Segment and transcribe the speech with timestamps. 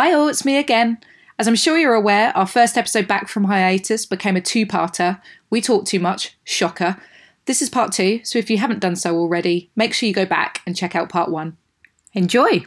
[0.00, 0.98] Hi, all, it's me again.
[1.40, 5.20] As I'm sure you're aware, our first episode back from hiatus became a two parter.
[5.50, 6.98] We talk too much, shocker.
[7.46, 10.24] This is part two, so if you haven't done so already, make sure you go
[10.24, 11.56] back and check out part one.
[12.14, 12.64] Enjoy!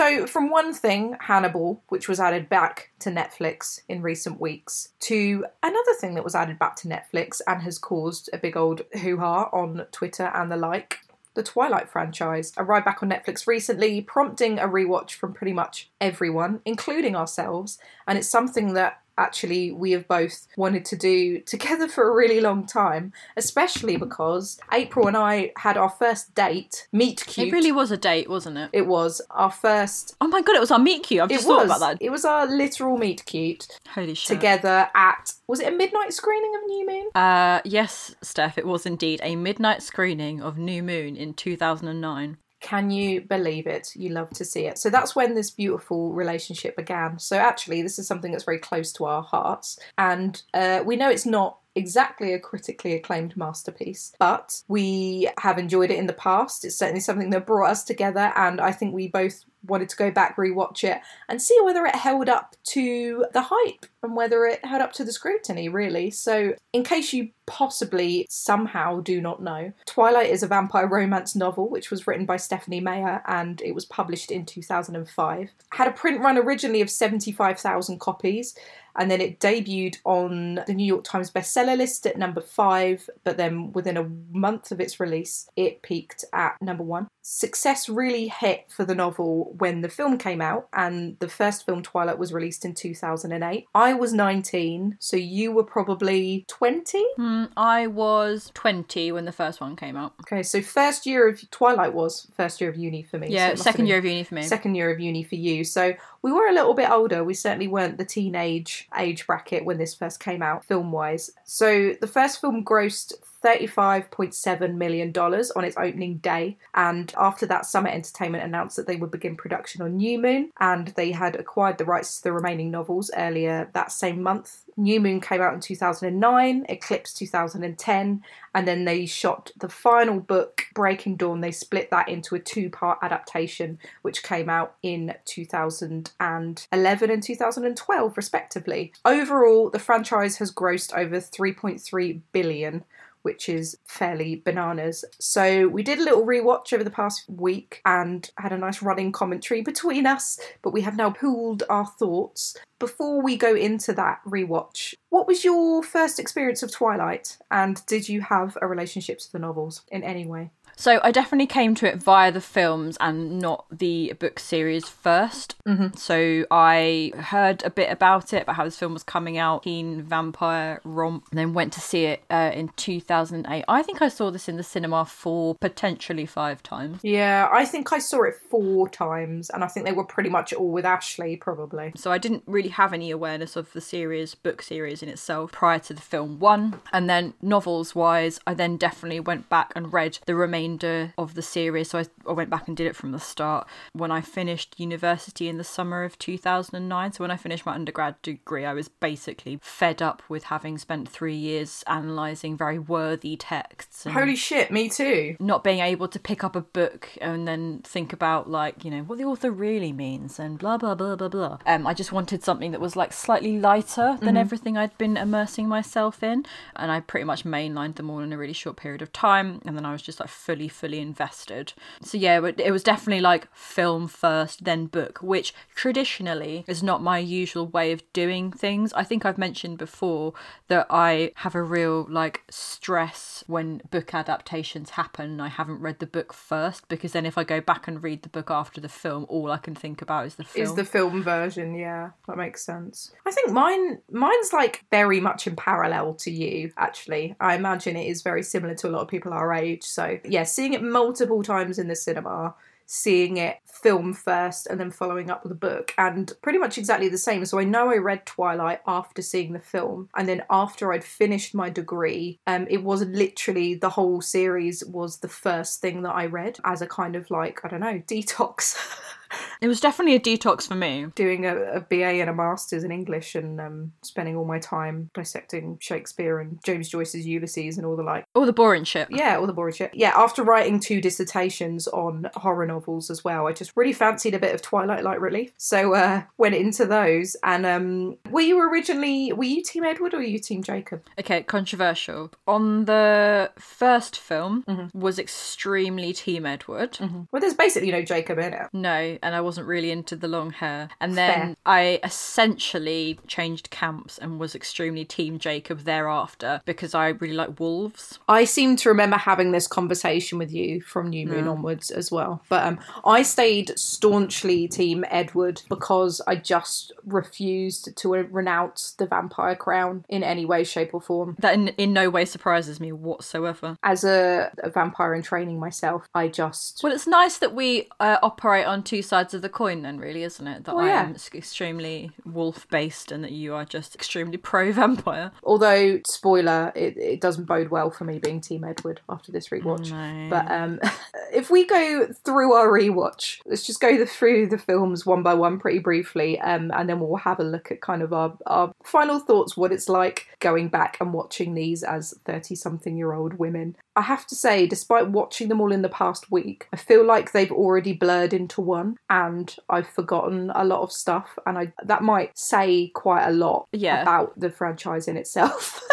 [0.00, 5.44] So, from one thing, Hannibal, which was added back to Netflix in recent weeks, to
[5.62, 9.18] another thing that was added back to Netflix and has caused a big old hoo
[9.18, 11.00] ha on Twitter and the like.
[11.34, 16.62] The Twilight franchise arrived back on Netflix recently, prompting a rewatch from pretty much everyone,
[16.64, 22.08] including ourselves, and it's something that actually we have both wanted to do together for
[22.10, 27.48] a really long time, especially because April and I had our first date, meet cute.
[27.48, 28.70] It really was a date, wasn't it?
[28.72, 30.16] It was our first.
[30.20, 31.22] Oh my god, it was our meet cute.
[31.22, 31.76] I've It just thought was.
[31.76, 31.98] about that.
[32.00, 34.36] It was our literal meet cute Holy shit.
[34.36, 35.34] together at.
[35.46, 37.08] Was it a midnight screening of New Moon?
[37.14, 42.36] Uh, yes, Steph, it was indeed a midnight screening of New Moon in 2009.
[42.60, 43.92] Can you believe it?
[43.96, 44.78] You love to see it.
[44.78, 47.18] So that's when this beautiful relationship began.
[47.18, 51.10] So actually, this is something that's very close to our hearts, and uh, we know
[51.10, 56.64] it's not exactly a critically acclaimed masterpiece, but we have enjoyed it in the past.
[56.64, 60.10] It's certainly something that brought us together, and I think we both wanted to go
[60.10, 64.64] back, rewatch it, and see whether it held up to the hype and whether it
[64.64, 66.10] held up to the scrutiny, really.
[66.10, 71.68] So, in case you possibly somehow do not know, Twilight is a vampire romance novel
[71.68, 75.50] which was written by Stephenie Meyer and it was published in 2005.
[75.72, 78.54] Had a print run originally of 75,000 copies
[78.96, 83.36] and then it debuted on the New York Times bestseller list at number five, but
[83.36, 87.08] then within a month of its release, it peaked at number one.
[87.22, 91.82] Success really hit for the novel when the film came out, and the first film,
[91.82, 93.66] Twilight, was released in 2008.
[93.74, 97.04] I was 19, so you were probably 20?
[97.16, 100.14] Hmm, I was 20 when the first one came out.
[100.22, 103.28] Okay, so first year of Twilight was first year of uni for me.
[103.28, 104.42] Yeah, have second year of uni for me.
[104.42, 105.64] second year of uni for you.
[105.64, 107.24] So we were a little bit older.
[107.24, 111.30] We certainly weren't the teenage age bracket when this first came out, film wise.
[111.44, 113.12] So the first film grossed.
[113.44, 119.10] $35.7 million on its opening day, and after that, Summit Entertainment announced that they would
[119.10, 123.10] begin production on New Moon, and they had acquired the rights to the remaining novels
[123.16, 124.64] earlier that same month.
[124.76, 128.22] New Moon came out in 2009, Eclipse 2010,
[128.54, 131.40] and then they shot the final book, Breaking Dawn.
[131.40, 138.16] They split that into a two part adaptation, which came out in 2011 and 2012,
[138.16, 138.92] respectively.
[139.04, 142.84] Overall, the franchise has grossed over 3.3 billion.
[143.22, 145.04] Which is fairly bananas.
[145.18, 149.12] So, we did a little rewatch over the past week and had a nice running
[149.12, 152.56] commentary between us, but we have now pooled our thoughts.
[152.78, 157.36] Before we go into that rewatch, what was your first experience of Twilight?
[157.50, 160.50] And did you have a relationship to the novels in any way?
[160.80, 165.56] So I definitely came to it via the films and not the book series 1st
[165.66, 165.98] Mhm.
[165.98, 170.02] So I heard a bit about it, about how this film was coming out, teen
[170.02, 173.64] vampire romp, and then went to see it uh, in 2008.
[173.68, 177.00] I think I saw this in the cinema for potentially five times.
[177.02, 180.52] Yeah, I think I saw it four times, and I think they were pretty much
[180.52, 181.92] all with Ashley, probably.
[181.94, 185.78] So I didn't really have any awareness of the series, book series in itself prior
[185.80, 186.80] to the film one.
[186.92, 190.34] And then novels wise, I then definitely went back and read the
[190.70, 191.90] remainder of the series.
[191.90, 195.48] So I, I went back and did it from the start when I finished university
[195.48, 197.12] in the summer of 2009.
[197.12, 201.08] So when I finished my undergrad degree, I was basically fed up with having spent
[201.08, 204.06] three years analysing very worthy texts.
[204.06, 205.36] And Holy shit, me too.
[205.40, 209.02] not being able to pick up a book and then think about like you know
[209.02, 212.42] what the author really means and blah blah blah blah blah um i just wanted
[212.42, 216.44] something that was like slightly lighter than everything i'd been immersing myself in
[216.76, 219.76] and i pretty much mainlined them all in a really short period of time and
[219.76, 221.72] then i was just like fully fully invested
[222.02, 227.02] so yeah it it was definitely like film first then book which traditionally is not
[227.02, 230.32] my usual way of doing things i think i've mentioned before
[230.68, 236.06] that i have a real like stress when book adaptations happen I haven't read the
[236.06, 239.26] book first because then if I go back and read the book after the film,
[239.28, 240.64] all I can think about is the film.
[240.64, 243.12] Is the film version, yeah, that makes sense.
[243.26, 246.72] I think mine, mine's like very much in parallel to you.
[246.76, 249.84] Actually, I imagine it is very similar to a lot of people our age.
[249.84, 252.54] So yeah, yeah, seeing it multiple times in the cinema,
[252.86, 257.08] seeing it film first and then following up with a book and pretty much exactly
[257.08, 257.44] the same.
[257.44, 261.54] So i know i read twilight after seeing the film and then after i'd finished
[261.54, 266.26] my degree um it was literally the whole series was the first thing that i
[266.26, 268.76] read as a kind of like i don't know detox
[269.60, 271.06] It was definitely a detox for me.
[271.14, 275.10] doing a, a BA and a master's in English and um, spending all my time
[275.14, 278.24] dissecting Shakespeare and James Joyce's Ulysses and all the like.
[278.34, 279.08] All the boring shit.
[279.10, 279.90] Yeah, all the boring shit.
[279.94, 284.38] Yeah, after writing two dissertations on horror novels as well, I just really fancied a
[284.38, 285.52] bit of Twilight Light Relief.
[285.58, 287.36] So uh, went into those.
[287.42, 291.02] And um, were you originally, were you Team Edward or were you Team Jacob?
[291.18, 292.32] Okay, controversial.
[292.46, 296.98] On the first film was extremely Team Edward.
[297.00, 298.68] Well, there's basically no Jacob in it.
[298.72, 300.88] No, and I wasn't really into the long hair.
[301.00, 301.56] And then Fair.
[301.66, 308.18] I essentially changed camps and was extremely Team Jacob thereafter because I really like wolves.
[308.28, 312.42] I seem to remember having this conversation with you from New Moon onwards as well.
[312.48, 319.56] But um, I stayed staunchly Team Edward because I just refused to renounce the vampire
[319.56, 321.36] crown in any way, shape, or form.
[321.38, 323.76] That in, in no way surprises me whatsoever.
[323.82, 326.82] As a, a vampire in training myself, I just.
[326.82, 330.22] Well, it's nice that we uh, operate on two sides of the coin, then, really,
[330.22, 330.64] isn't it?
[330.64, 335.32] That Well, I am extremely wolf based and that you are just extremely pro vampire.
[335.42, 339.90] Although, spoiler, it, it doesn't bode well for me being Team Edward after this rewatch.
[339.90, 340.30] No.
[340.30, 340.80] But um,
[341.34, 345.34] if we go through our rewatch, let's just go the, through the films one by
[345.34, 348.72] one pretty briefly, um, and then we'll have a look at kind of our, our
[348.84, 353.34] final thoughts, what it's like going back and watching these as 30 something year old
[353.34, 353.76] women.
[354.00, 357.32] I have to say, despite watching them all in the past week, I feel like
[357.32, 362.02] they've already blurred into one and I've forgotten a lot of stuff, and I that
[362.02, 364.02] might say quite a lot Yeah.
[364.02, 365.82] about the franchise in itself.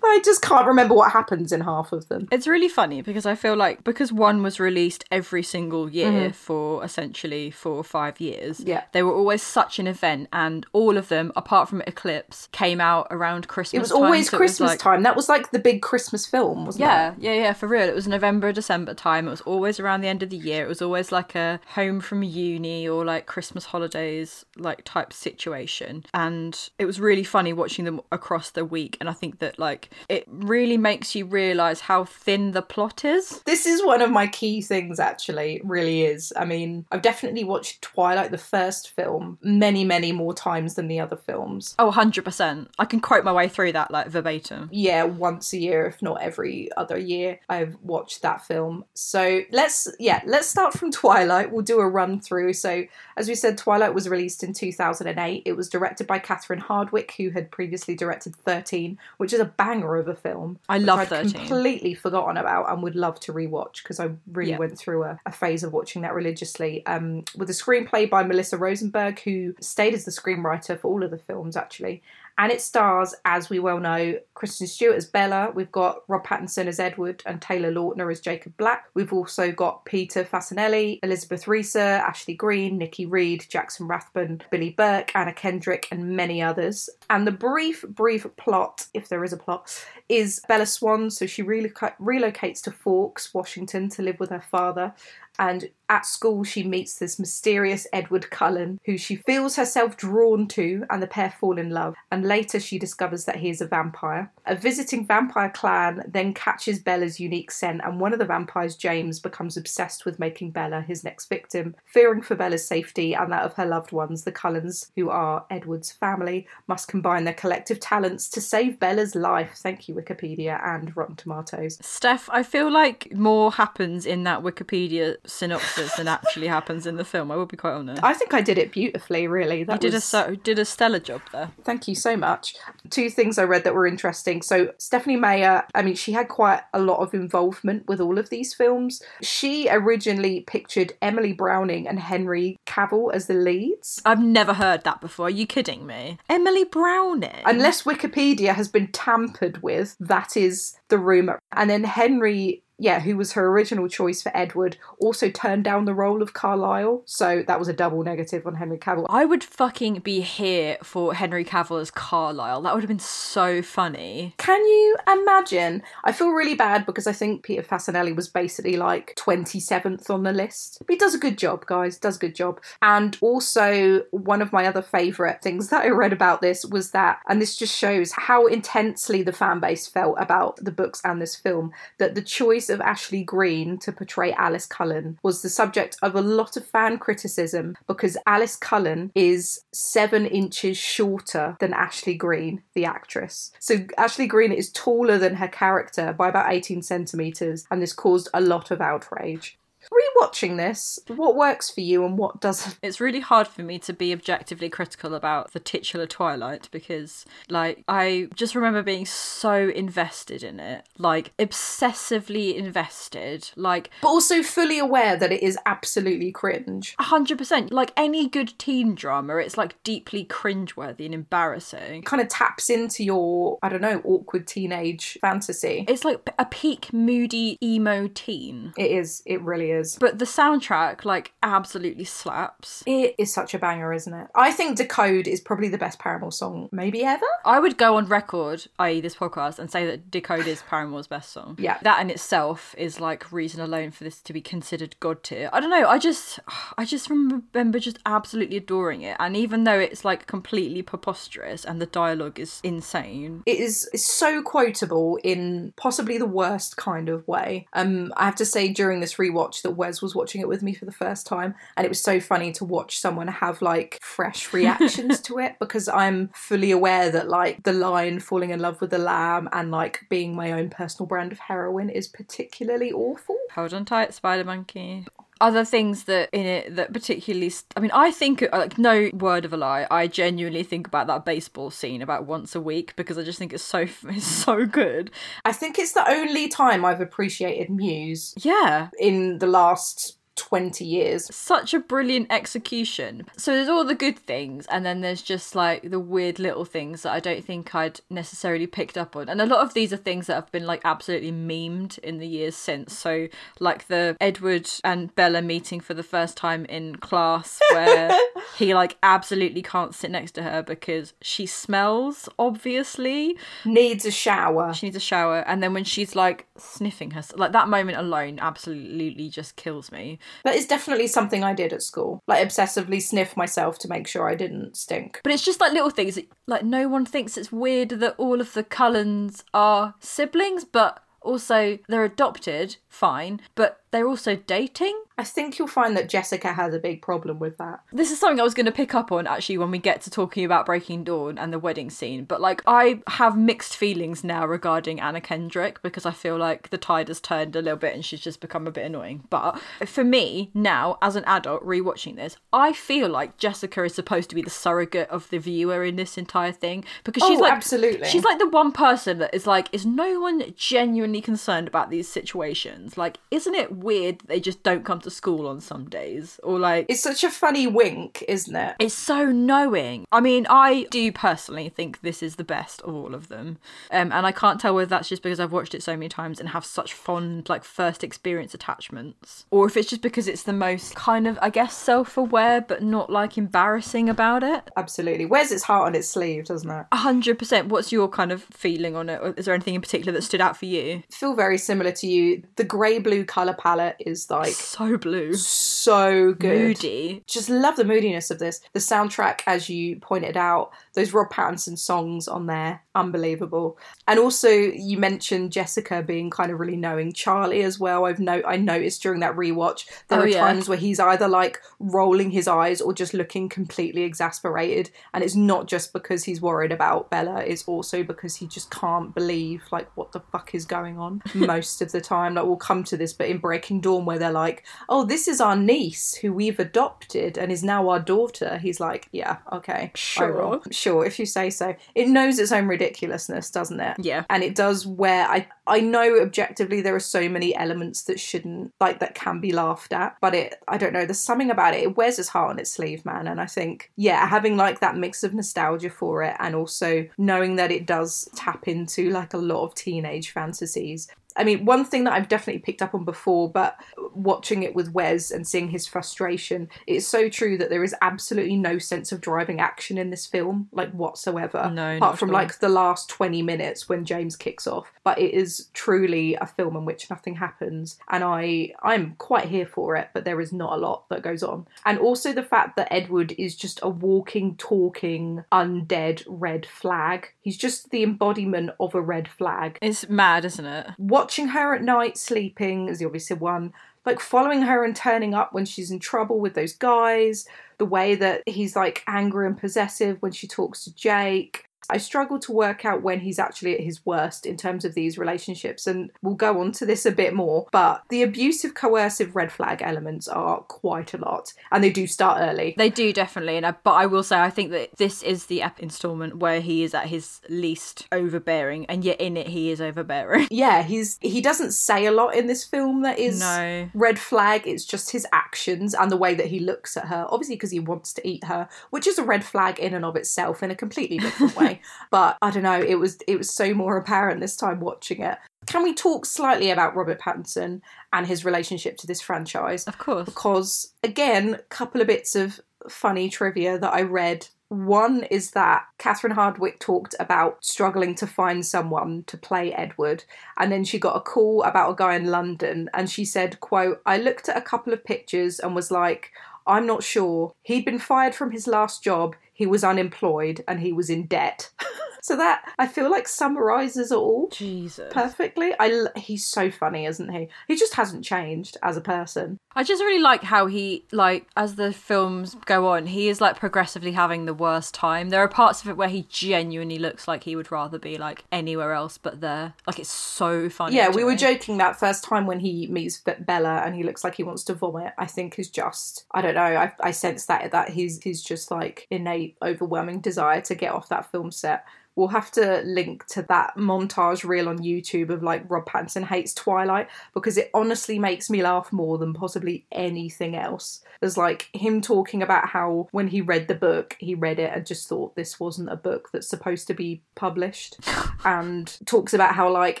[0.02, 2.26] I just can't remember what happens in half of them.
[2.32, 6.82] It's really funny because I feel like because one was released every single year for
[6.84, 8.68] essentially four or five years, Mm-hmm.
[8.68, 8.84] Yeah.
[8.92, 13.06] they were always such an event, and all of them, apart from Eclipse, came out
[13.10, 13.74] around Christmas.
[13.78, 15.02] It was time, always so Christmas like- time.
[15.02, 16.86] That was like the big Christmas film, wasn't it?
[16.86, 17.88] Yeah, yeah, yeah, for real.
[17.88, 19.26] It was November, December time.
[19.26, 20.64] It was always around the end of the year.
[20.64, 26.04] It was always like a home from uni or like Christmas holidays like type situation.
[26.14, 28.96] And it was really funny watching them across the week.
[29.00, 33.40] And I think that like it really makes you realize how thin the plot is.
[33.44, 36.32] This is one of my key things, actually, it really is.
[36.36, 41.00] I mean, I've definitely watched Twilight, the first film, many, many more times than the
[41.00, 41.74] other films.
[41.78, 42.68] Oh, 100%.
[42.78, 44.68] I can quote my way through that like verbatim.
[44.72, 48.84] Yeah, once a year, if not every other year, I've watched that film.
[48.94, 51.50] So let's, yeah, let's start from Twilight.
[51.52, 52.52] We'll do a run through.
[52.54, 52.84] So,
[53.16, 55.42] as we said, Twilight was released in 2008.
[55.44, 59.96] It was directed by Catherine Hardwicke, who had previously directed 13, which is a banger
[59.96, 60.58] of a film.
[60.68, 61.32] I love I'd 13.
[61.32, 64.58] completely forgotten about and would love to rewatch because I really Yeah.
[64.58, 66.84] went through a, a phase of watching that religiously.
[66.86, 71.10] Um, with a screenplay by Melissa Rosenberg, who stayed as the screenwriter for all of
[71.10, 72.02] the films actually.
[72.40, 75.52] And it stars, as we well know, Kristen Stewart as Bella.
[75.54, 78.86] We've got Rob Pattinson as Edward and Taylor Lautner as Jacob Black.
[78.94, 85.14] We've also got Peter Facinelli, Elizabeth Reeser, Ashley Greene, Nikki Reed, Jackson Rathbone, Billy Burke,
[85.14, 86.88] Anna Kendrick, and many others.
[87.10, 89.78] And the brief, brief plot, if there is a plot,
[90.08, 91.10] is Bella Swan.
[91.10, 94.94] So she reloc- relocates to Forks, Washington, to live with her father.
[95.38, 100.86] And at school, she meets this mysterious Edward Cullen, who she feels herself drawn to,
[100.88, 101.96] and the pair fall in love.
[102.12, 104.30] And later, she discovers that he is a vampire.
[104.46, 109.18] A visiting vampire clan then catches Bella's unique scent, and one of the vampires, James,
[109.18, 111.74] becomes obsessed with making Bella his next victim.
[111.84, 115.90] Fearing for Bella's safety and that of her loved ones, the Cullens, who are Edward's
[115.90, 119.54] family, must combine their collective talents to save Bella's life.
[119.56, 121.78] Thank you, Wikipedia and Rotten Tomatoes.
[121.82, 127.04] Steph, I feel like more happens in that Wikipedia synopsis than actually happens in the
[127.04, 127.30] film.
[127.30, 128.02] I will be quite honest.
[128.02, 129.64] I think I did it beautifully, really.
[129.64, 131.50] That You did a was- so, did a stellar job there.
[131.64, 132.54] Thank you so much.
[132.90, 134.42] Two things I read that were interesting.
[134.42, 138.30] So, Stephenie Meyer, I mean, she had quite a lot of involvement with all of
[138.30, 139.02] these films.
[139.22, 144.00] She originally pictured Emily Browning and Henry Cavill as the leads.
[144.04, 145.26] I've never heard that before.
[145.26, 146.18] Are you kidding me?
[146.28, 147.42] Emily Browning.
[147.44, 151.38] Unless Wikipedia has been tampered with, that is the rumour.
[151.52, 152.62] And then Henry.
[152.82, 157.02] Yeah, who was her original choice for Edward, also turned down the role of Carlisle.
[157.04, 159.04] So that was a double negative on Henry Cavill.
[159.10, 162.62] I would fucking be here for Henry Cavill as Carlisle.
[162.62, 164.34] That would have been so funny.
[164.38, 165.82] Can you imagine?
[166.04, 170.32] I feel really bad because I think Peter Facinelli was basically like 27th on the
[170.32, 170.78] list.
[170.80, 172.62] But he does a good job, guys, does a good job.
[172.80, 177.18] And also, one of my other favourite things that I read about this was that,
[177.28, 181.36] and this just shows how intensely the fan base felt about the books and this
[181.36, 186.14] film, that the choice of Ashley Greene to portray Alice Cullen was the subject of
[186.14, 192.62] a lot of fan criticism because Alice Cullen is seven inches shorter than Ashley Greene,
[192.74, 193.52] the actress.
[193.58, 198.28] So Ashley Greene is taller than her character by about 18 centimetres, and this caused
[198.32, 199.58] a lot of outrage.
[199.92, 202.78] Rewatching this, what works for you and what doesn't?
[202.82, 207.82] It's really hard for me to be objectively critical about the titular Twilight because, like,
[207.88, 214.78] I just remember being so invested in it, like, obsessively invested, like, But also fully
[214.78, 216.96] aware that it is absolutely cringe.
[216.98, 217.72] 100%.
[217.72, 222.00] Like any good teen drama, it's like deeply cringeworthy and embarrassing.
[222.00, 225.84] It kind of taps into your, I don't know, awkward teenage fantasy.
[225.88, 228.72] It's like a peak moody emo teen.
[228.78, 229.79] It is, it really is.
[229.98, 232.82] But the soundtrack, like, absolutely slaps.
[232.86, 234.28] It is such a banger, isn't it?
[234.34, 237.26] I think Decode is probably the best Paramore song maybe ever.
[237.44, 241.32] I would go on record, i.e., this podcast, and say that Decode is Paramore's best
[241.32, 241.56] song.
[241.58, 241.78] Yeah.
[241.82, 245.50] That in itself is like reason alone for this to be considered god tier.
[245.52, 245.88] I don't know.
[245.88, 246.40] I just,
[246.76, 251.80] I just remember just absolutely adoring it, and even though it's like completely preposterous and
[251.80, 257.66] the dialogue is insane, It is so quotable in possibly the worst kind of way.
[257.72, 260.74] Um, I have to say during this rewatch that Wes was watching it with me
[260.74, 264.52] for the first time, and it was so funny to watch someone have like fresh
[264.52, 268.90] reactions to it because I'm fully aware that like the line "falling in love with
[268.90, 273.36] the lamb" and like being my own personal brand of heroin is particularly awful.
[273.54, 275.06] hold on tight, Spider Monkey.
[275.40, 279.10] Other things that in it that particularly, st- I mean, I think uh, like no
[279.12, 279.86] word of a lie.
[279.90, 283.52] I genuinely think about that baseball scene about once a week because I just think
[283.52, 283.78] it's so
[284.08, 285.10] it's so good.
[285.44, 291.34] I think it's the only time I've appreciated Muse Yeah, in the last 20 years.
[291.34, 293.26] such a brilliant execution.
[293.36, 297.02] So there's all the good things, and then there's just like the weird little things
[297.02, 299.28] that I don't think I'd necessarily picked up on.
[299.28, 302.26] And a lot of these are things that have been like absolutely memed in the
[302.26, 302.96] years since.
[302.96, 303.28] So
[303.58, 308.10] like the Edward and Bella meeting for the first time in class, where
[308.56, 313.36] he like absolutely can't sit next to her because she smells, obviously.
[313.66, 314.72] Needs a shower.
[314.72, 318.38] She needs a shower, and then when she's like sniffing her, like that moment alone
[318.40, 320.18] absolutely just kills me.
[320.44, 322.22] That is definitely something I did at school.
[322.26, 325.20] Like obsessively sniff myself to make sure I didn't stink.
[325.22, 326.18] But it's just like little things.
[326.46, 331.78] Like no one thinks it's weird that all of the Cullens are siblings, but also
[331.88, 335.00] they're adopted, fine, but they're also dating.
[335.18, 337.80] I think you'll find that Jessica has a big problem with that.
[337.92, 340.10] This is something I was going to pick up on actually when we get to
[340.10, 342.24] talking about Breaking Dawn and the wedding scene.
[342.24, 346.78] But like, I have mixed feelings now regarding Anna Kendrick because I feel like the
[346.78, 349.24] tide has turned a little bit and she's just become a bit annoying.
[349.28, 354.30] But for me now, as an adult rewatching this, I feel like Jessica is supposed
[354.30, 357.52] to be the surrogate of the viewer in this entire thing because she's Oh, like
[357.52, 358.08] absolutely.
[358.08, 362.08] she's like the one person that is like, is no one genuinely concerned about these
[362.08, 362.96] situations?
[362.96, 366.86] Like, isn't it weird they just don't come to school on some days or like?
[366.88, 368.76] It's such a funny wink, isn't it?
[368.78, 370.04] It's so knowing.
[370.12, 373.58] I mean, I do personally think this is the best of all of them.
[373.90, 376.40] Um, and I can't tell whether that's just because I've watched it so many times
[376.40, 380.52] and have such fond, like, first experience attachments, or if it's just because it's the
[380.52, 384.70] most kind of, I guess, self aware, but not like embarrassing about it.
[384.76, 385.26] Absolutely.
[385.26, 386.86] Wears its heart on its sleeve, doesn't it?
[386.92, 387.68] A hundred percent.
[387.68, 389.20] What's your kind of feeling on it?
[389.22, 391.02] Or Is there anything in particular that stood out for you?
[391.10, 392.42] feel very similar to you.
[392.56, 393.69] The grey blue colour palette
[394.00, 396.58] is like So blue, so good.
[396.58, 397.22] moody.
[397.26, 398.60] Just love the moodiness of this.
[398.72, 403.78] The soundtrack, as you pointed out, those Rob Pattinson songs on there, unbelievable.
[404.08, 408.06] And also, you mentioned Jessica being kind of really knowing Charlie as well.
[408.06, 410.40] I've no, I noticed during that rewatch there Oh, are yeah.
[410.40, 414.90] times where he's either like rolling his eyes or just looking completely exasperated.
[415.14, 419.14] And it's not just because he's worried about Bella; it's also because he just can't
[419.14, 422.34] believe like what the fuck is going on most of the time.
[422.34, 425.38] Like we'll come to this, but in Breaking Dawn, where they're like, "Oh, this is
[425.38, 430.62] our niece who we've adopted and is now our daughter," he's like, "Yeah, okay, Sure.
[430.70, 433.96] sure, if you say so." It knows its own ridiculousness, doesn't it?
[433.98, 434.24] Yeah.
[434.30, 438.72] and it does where I I know objectively there are so many elements that shouldn't
[438.80, 441.82] like that can be laughed at, but it I don't know there's something about it.
[441.82, 444.96] It wears its heart on its sleeve, man, and I think yeah, having like that
[444.96, 449.38] mix of nostalgia for it and also knowing that it does tap into like a
[449.38, 451.08] lot of teenage fantasies.
[451.40, 453.78] I mean, one thing that I've definitely picked up on before, but
[454.14, 458.56] watching it with Wes and seeing his frustration, it's so true that there is absolutely
[458.56, 461.70] no sense of driving action in this film, like whatsoever.
[461.72, 464.92] No, apart from like the last 20 minutes when James kicks off.
[465.02, 467.98] But it is truly a film in which nothing happens.
[468.10, 471.42] And I I'm quite here for it, but there is not a lot that goes
[471.42, 471.66] on.
[471.86, 477.28] And also the fact that Edward is just a walking, talking, undead red flag.
[477.40, 479.78] He's just the embodiment of a red flag.
[479.80, 480.90] It's mad, isn't it?
[480.98, 483.72] Watching watching her at night sleeping is the obvious one.
[484.04, 487.46] Like following her and turning up when she's in trouble with those guys.
[487.78, 491.69] The way that he's like angry and possessive when she talks to Jake.
[491.88, 495.18] I struggle to work out when he's actually at his worst in terms of these
[495.18, 497.66] relationships, and we'll go on to this a bit more.
[497.72, 502.38] But the abusive, coercive red flag elements are quite a lot, and they do start
[502.40, 502.74] early.
[502.76, 505.62] They do definitely, and I, but I will say I think that this is the
[505.62, 509.80] ep installment where he is at his least overbearing, and yet in it he is
[509.80, 510.48] overbearing.
[510.60, 513.88] Yeah, he's he doesn't say a lot in this film that is No.
[513.94, 514.66] red flag.
[514.66, 517.26] It's just his actions and the way that he looks at her.
[517.28, 520.16] Obviously, because he wants to eat her, which is a red flag in and of
[520.16, 521.80] itself in a completely different way.
[522.10, 522.80] But I don't know.
[522.80, 525.38] It was it was so more apparent this time watching it.
[525.66, 529.84] Can we talk slightly about Robert Pattinson and his relationship to this franchise?
[529.84, 530.24] Of course.
[530.24, 534.48] because again, a couple of bits of funny trivia that I read.
[534.70, 540.22] One is that Catherine Hardwicke talked about struggling to find someone to play Edward,
[540.56, 544.00] and then she got a call about a guy in London, and she said, "quote
[544.06, 546.30] I looked at a couple of pictures and was like."
[546.66, 547.54] I'm not sure.
[547.62, 551.70] He'd been fired from his last job, he was unemployed, and he was in debt.
[552.22, 555.12] so that, I feel like, summarizes it all Jesus.
[555.12, 555.72] perfectly.
[555.78, 557.48] I he's so funny, isn't he?
[557.68, 559.58] He just hasn't changed as a person.
[559.74, 563.56] I just really like how he like as the films go on, he is like
[563.56, 565.30] progressively having the worst time.
[565.30, 568.44] There are parts of it where he genuinely looks like he would rather be like
[568.50, 569.74] anywhere else but there.
[569.86, 570.96] Like it's so funny.
[570.96, 574.34] Yeah, we were joking that first time when he meets Bella and he looks like
[574.34, 575.12] he wants to vomit.
[575.18, 576.62] I think is just I don't know.
[576.62, 581.08] I, I sense that that he's he's just like innate, overwhelming desire to get off
[581.10, 581.84] that film set.
[582.16, 586.52] We'll have to link to that montage reel on YouTube of like Rob Pattinson hates
[586.52, 591.02] Twilight because it honestly makes me laugh more than possibly anything else.
[591.20, 594.86] There's like him talking about how when he read the book, he read it and
[594.86, 597.98] just thought this wasn't a book that's supposed to be published,
[598.44, 600.00] and talks about how like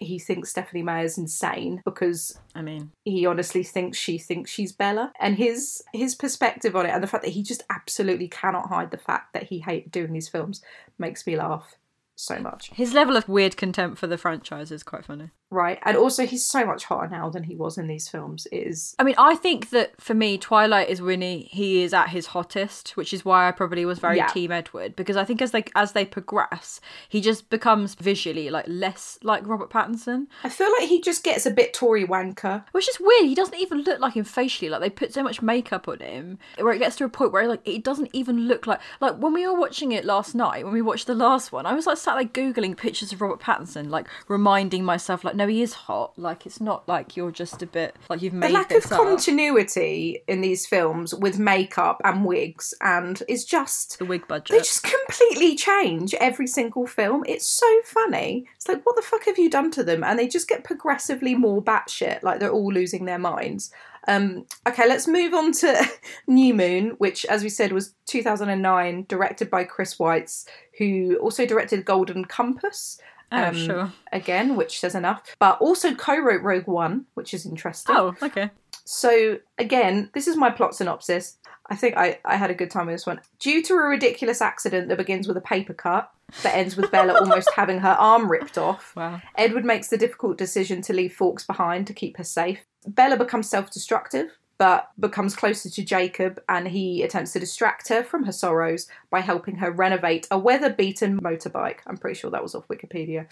[0.00, 5.12] he thinks Stephenie Meyer's insane because I mean, he honestly thinks she thinks she's Bella,
[5.20, 8.90] and his his perspective on it, and the fact that he just absolutely cannot hide
[8.90, 10.62] the fact that he hated doing these films,
[10.98, 11.76] makes me laugh
[12.16, 12.70] so much.
[12.74, 15.30] his level of weird contempt for the franchise is quite funny.
[15.48, 18.48] Right, and also he's so much hotter now than he was in these films.
[18.50, 21.94] It is I mean, I think that for me, Twilight is when he, he is
[21.94, 24.26] at his hottest, which is why I probably was very Yeah.
[24.26, 28.64] Team Edward because I think as they as they progress, he just becomes visually like
[28.66, 32.64] less like Robert Pattinson, I feel like he just gets a bit Tory wanker.
[32.72, 33.26] which is weird.
[33.26, 34.68] He doesn't even look like him facially.
[34.68, 37.46] Like they put so much makeup on him, where it gets to a point where
[37.46, 40.64] like it doesn't even look like like when we were watching it last night.
[40.64, 43.40] When we watched the last one, I was like sat like googling pictures of Robert
[43.40, 46.12] Pattinson, like reminding myself like no, he is hot.
[46.16, 48.92] Like it's not like you're just a bit like you've made The lack this of
[48.92, 48.98] up.
[49.00, 54.48] continuity in these films with makeup and wigs and is just the wig budget.
[54.50, 57.24] they just completely change every single film.
[57.26, 58.46] It's so funny.
[58.56, 60.04] It's like, what the fuck have you done to them?
[60.04, 63.70] And they just get progressively more batshit, like they're all losing their minds.
[64.08, 65.84] Um, okay, let's move on to
[66.28, 70.46] New Moon, which, as we said, was 2009, directed by Chris Weitz,
[70.78, 73.00] who also directed Golden Compass.
[73.32, 73.92] oh um, sure.
[74.12, 77.94] Again, which says enough, but also co wrote Rogue One, which is interesting.
[77.96, 78.50] Oh okay.
[78.84, 81.38] So again, this is my plot synopsis.
[81.68, 83.20] I think I, I had a good time with this one.
[83.40, 86.08] Due to a ridiculous accident that begins with a paper cut
[86.44, 89.20] that ends with Bella almost having her arm ripped off, Wow.
[89.36, 92.60] Edward makes the difficult decision to leave Forks behind to keep her safe.
[92.86, 98.02] Bella becomes self destructive, but becomes closer to Jacob and he attempts to distract her
[98.02, 101.78] from her sorrows by helping her renovate a weather beaten motorbike.
[101.86, 103.26] I'm pretty sure that was off Wikipedia.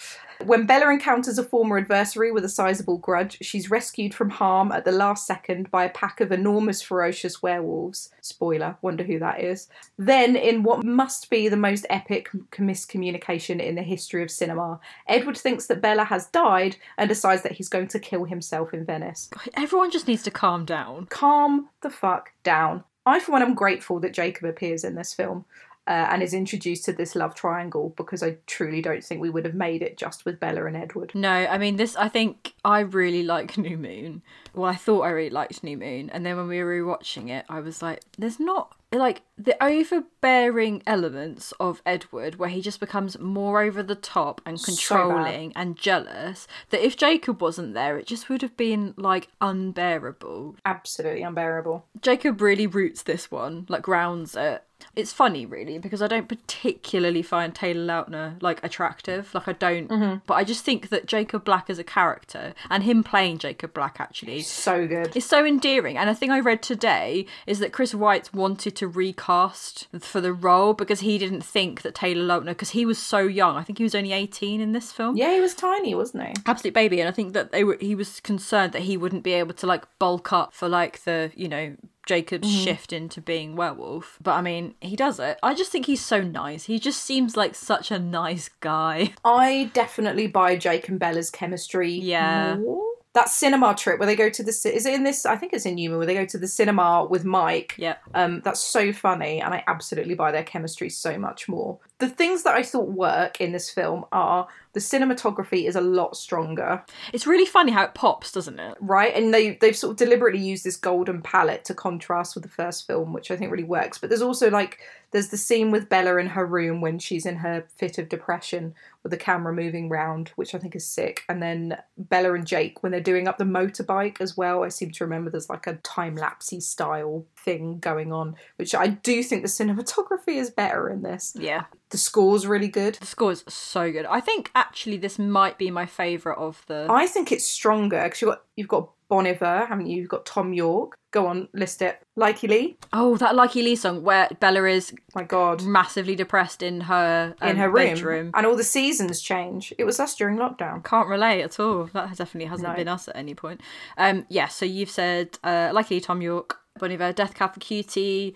[0.44, 4.84] When Bella encounters a former adversary with a sizable grudge, she's rescued from harm at
[4.84, 8.10] the last second by a pack of enormous, ferocious werewolves.
[8.20, 9.68] Spoiler, wonder who that is.
[9.98, 15.36] Then, in what must be the most epic miscommunication in the history of cinema, Edward
[15.36, 19.30] thinks that Bella has died and decides that he's going to kill himself in Venice.
[19.54, 21.06] Everyone just needs to calm down.
[21.14, 22.82] Calm the fuck down.
[23.06, 25.44] I, for one, am grateful that Jacob appears in this film.
[25.86, 29.44] Uh, and is introduced to this love triangle because I truly don't think we would
[29.44, 31.12] have made it just with Bella and Edward.
[31.14, 31.94] No, I mean this.
[31.96, 34.22] I think I really like New Moon.
[34.54, 37.44] Well, I thought I really liked New Moon, and then when we were rewatching it,
[37.48, 43.18] I was like, "There's not like the overbearing elements of Edward, where he just becomes
[43.18, 46.46] more over the top and So controlling and jealous.
[46.70, 50.56] That if Jacob wasn't there, it just would have been like unbearable.
[50.64, 51.86] Absolutely unbearable.
[52.00, 54.62] Jacob really roots this one, like grounds it.
[54.96, 59.34] It's funny, really, because I don't particularly find Taylor Lautner like attractive.
[59.34, 60.18] Like I don't, Mm-hmm.
[60.26, 63.96] but I just think that Jacob Black as a character and him playing Jacob Black
[64.00, 65.14] actually is So good.
[65.16, 65.96] It's so endearing.
[65.98, 70.32] And a thing I read today is that Chris Weitz wanted to recast for the
[70.32, 73.56] role because he didn't think that Taylor Lautner, because he was so young.
[73.56, 76.34] I think he was only eighteen in this film Yeah, he was tiny, wasn't he?
[76.46, 79.32] absolute baby and i think that they were he was concerned that he wouldn't be
[79.32, 81.74] able to like bulk up for like the you know
[82.06, 82.64] jacob's mm-hmm.
[82.64, 86.20] shift into being werewolf but i mean he does it i just think he's so
[86.20, 91.30] nice he just seems like such a nice guy I definitely buy Jake and Bella's
[91.30, 91.92] chemistry.
[91.92, 92.56] Yeah.
[92.56, 92.93] more.
[93.14, 95.24] That cinema trip where they go to the is it in this?
[95.24, 97.74] I think it's in New Moon where they go to the cinema with Mike.
[97.78, 97.96] Yeah.
[98.12, 101.78] Um, that's so funny, and I absolutely buy their chemistry so much more.
[101.98, 106.16] The things that I thought work in this film are the cinematography is a lot
[106.16, 109.14] stronger, it's really funny how it pops doesn't it right?
[109.14, 112.86] And they they've sort of deliberately used this golden palette to contrast with the first
[112.86, 113.98] film, which I think really works.
[113.98, 114.80] But there's also like
[115.12, 118.74] there's the scene with Bella in her room when she's in her fit of depression
[119.04, 121.22] with the camera moving round, which I think is sick.
[121.28, 124.64] And then Bella and Jake when they're doing up the motorbike as well.
[124.64, 128.88] I seem to remember there's like a time lapsey style thing going on, which I
[128.88, 131.36] do think the cinematography is better in this.
[131.38, 132.94] yeah The score's really good.
[132.94, 136.86] the score is so good i think actually this might be my favorite of the
[136.88, 139.98] I think it's stronger because you've got you've got Bon Iver, haven't you?
[140.00, 140.96] You've got Thom Yorke.
[141.14, 142.00] Go on, list it.
[142.18, 142.76] Lykke Li.
[142.92, 145.62] oh that Lykke Li song where bella is My God.
[145.62, 147.74] massively depressed in her um, in her room.
[147.94, 149.72] bedroom and all the seasons change.
[149.78, 150.82] It was us during lockdown.
[150.84, 151.84] Can't relate at all.
[151.92, 152.74] That definitely hasn't No.
[152.74, 153.60] been us at any point.
[153.96, 158.34] Um, yeah, so you've said, uh, likely Thom Yorke, Bon Iver, Death Cab for Cutie.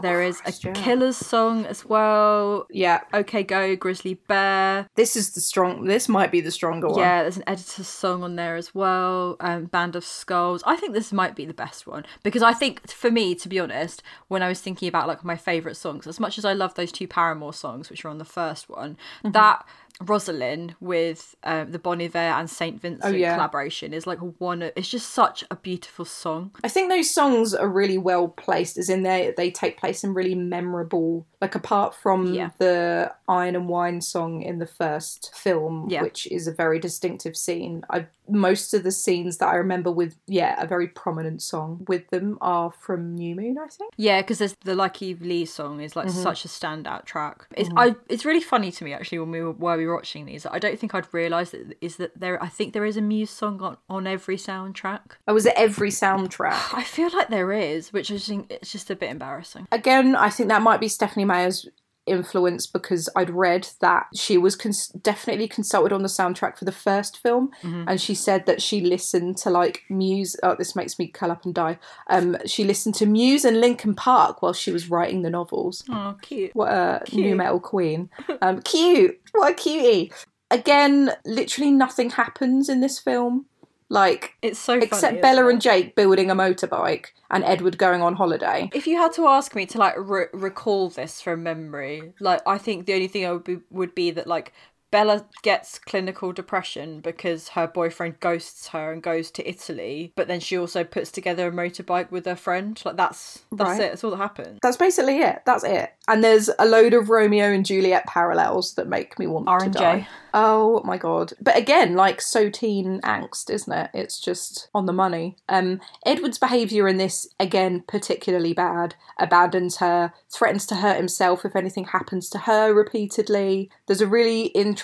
[0.00, 0.72] there is a yeah.
[0.72, 2.66] Killers song as well.
[2.70, 4.88] Yeah, Okay Go, Grizzly Bear.
[4.94, 5.84] this is the strong.
[5.84, 6.98] This might be the stronger one.
[6.98, 9.36] Yeah, there's an editor's song on there as well.
[9.40, 10.62] Um, Band of Skulls.
[10.64, 13.60] I think this might be the best one because I think, for me, to be
[13.60, 16.74] honest, when I was thinking about like my favorite songs, as much as I love
[16.76, 19.32] those two Paramore songs, which are on the first one, Mm-hmm.
[19.32, 19.66] that
[20.00, 23.34] Rosyln with um, the Bon Iver and Saint Vincent Oh, yeah.
[23.34, 24.62] collaboration is like one.
[24.62, 26.50] of- It's just such a beautiful song.
[26.64, 30.14] I think those songs are really well placed, as in they they take place in
[30.14, 31.26] really memorable.
[31.40, 32.50] Like apart from Yeah.
[32.58, 36.02] the Iron and Wine song in the first film, Yeah.
[36.02, 37.84] which is a very distinctive scene.
[37.90, 42.08] I most of the scenes that I remember with yeah a very prominent song with
[42.08, 43.58] them are from New Moon.
[43.62, 43.92] I think.
[43.96, 46.08] Yeah, because there's the Lykke Li song is Mm-hmm.
[46.08, 47.46] like such a standout track.
[47.56, 50.46] It's I it's really funny to me actually when we were were watching these.
[50.46, 52.42] I don't think I'd realised that is that there.
[52.42, 55.00] I think there is a Muse song on on every soundtrack.
[55.10, 56.72] Oh, I was at every soundtrack.
[56.74, 59.66] I feel like there is, which I think it's just a bit embarrassing.
[59.72, 61.68] Again, I think that might be Stephenie Meyer's
[62.06, 66.72] influence because I'd read that she was cons- definitely consulted on the soundtrack for the
[66.72, 70.36] first film, and she said that she listened to like Muse.
[70.42, 71.78] Oh, this makes me curl up and die.
[72.08, 75.84] Um, she listened to Muse and Linkin Park while she was writing the novels.
[75.88, 76.54] Oh, cute.
[76.54, 78.10] What a nu metal queen.
[78.42, 79.18] Um, cute.
[79.32, 80.12] What a cutie.
[80.50, 83.46] Again, literally nothing happens in this film.
[83.90, 85.52] Like It's so funny, except Bella it?
[85.52, 88.70] and Jake building a motorbike and Edward going on holiday.
[88.74, 92.58] If you had to ask me to like re- recall this from memory, like I
[92.58, 94.52] think the only thing I would be would be that like
[94.94, 100.38] Bella gets clinical depression because her boyfriend ghosts her and goes to Italy, but then
[100.38, 102.80] she also puts together a motorbike with her friend.
[102.84, 103.80] Like that's that's Right.
[103.80, 103.88] it.
[103.90, 104.60] That's all that happens.
[104.62, 105.42] That's basically it.
[105.44, 105.92] That's it.
[106.06, 109.70] And there's a load of Romeo and Juliet parallels that make me want R to
[109.70, 110.06] die.
[110.32, 111.32] Oh my god.
[111.40, 113.90] But again, like so teen angst, isn't it?
[113.94, 115.34] It's just on the money.
[115.48, 118.94] Um Edward's behaviour in this, again, particularly bad.
[119.18, 123.70] Abandons her, threatens to hurt himself if anything happens to her repeatedly.
[123.86, 124.83] There's a really interesting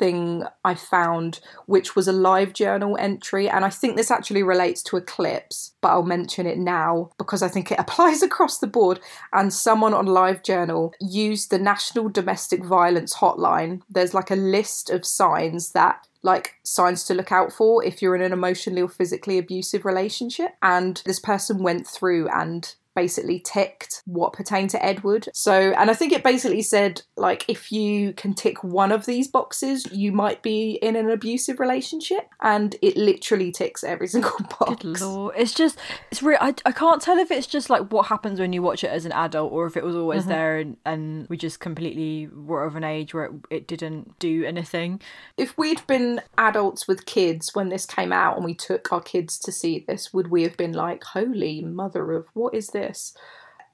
[0.00, 4.82] thing I found, which was a live journal entry, and I think this actually relates
[4.84, 8.98] to Eclipse, but I'll mention it now because I think it applies across the board.
[9.32, 13.82] And someone on Live Journal used the National Domestic Violence Hotline.
[13.90, 18.14] There's like a list of signs that like signs to look out for if you're
[18.14, 20.52] in an emotionally or physically abusive relationship.
[20.62, 25.28] And this person went through and basically ticked what pertained to Edward.
[25.32, 29.28] So, and I think it basically said, like, if you can tick one of these
[29.28, 32.28] boxes, you might be in an abusive relationship.
[32.40, 34.82] And it literally ticks every single box.
[34.82, 35.78] Good lord, it's just
[36.10, 36.38] it's real.
[36.40, 39.04] I, I can't tell if it's just like what happens when you watch it as
[39.04, 40.30] an adult, or if it was always mm-hmm.
[40.30, 44.44] there and, and we just completely were of an age where it, it didn't do
[44.44, 45.00] anything.
[45.36, 49.38] If we'd been adults with kids when this came out and we took our kids
[49.40, 52.79] to see this, would we have been like, holy mother of what is this?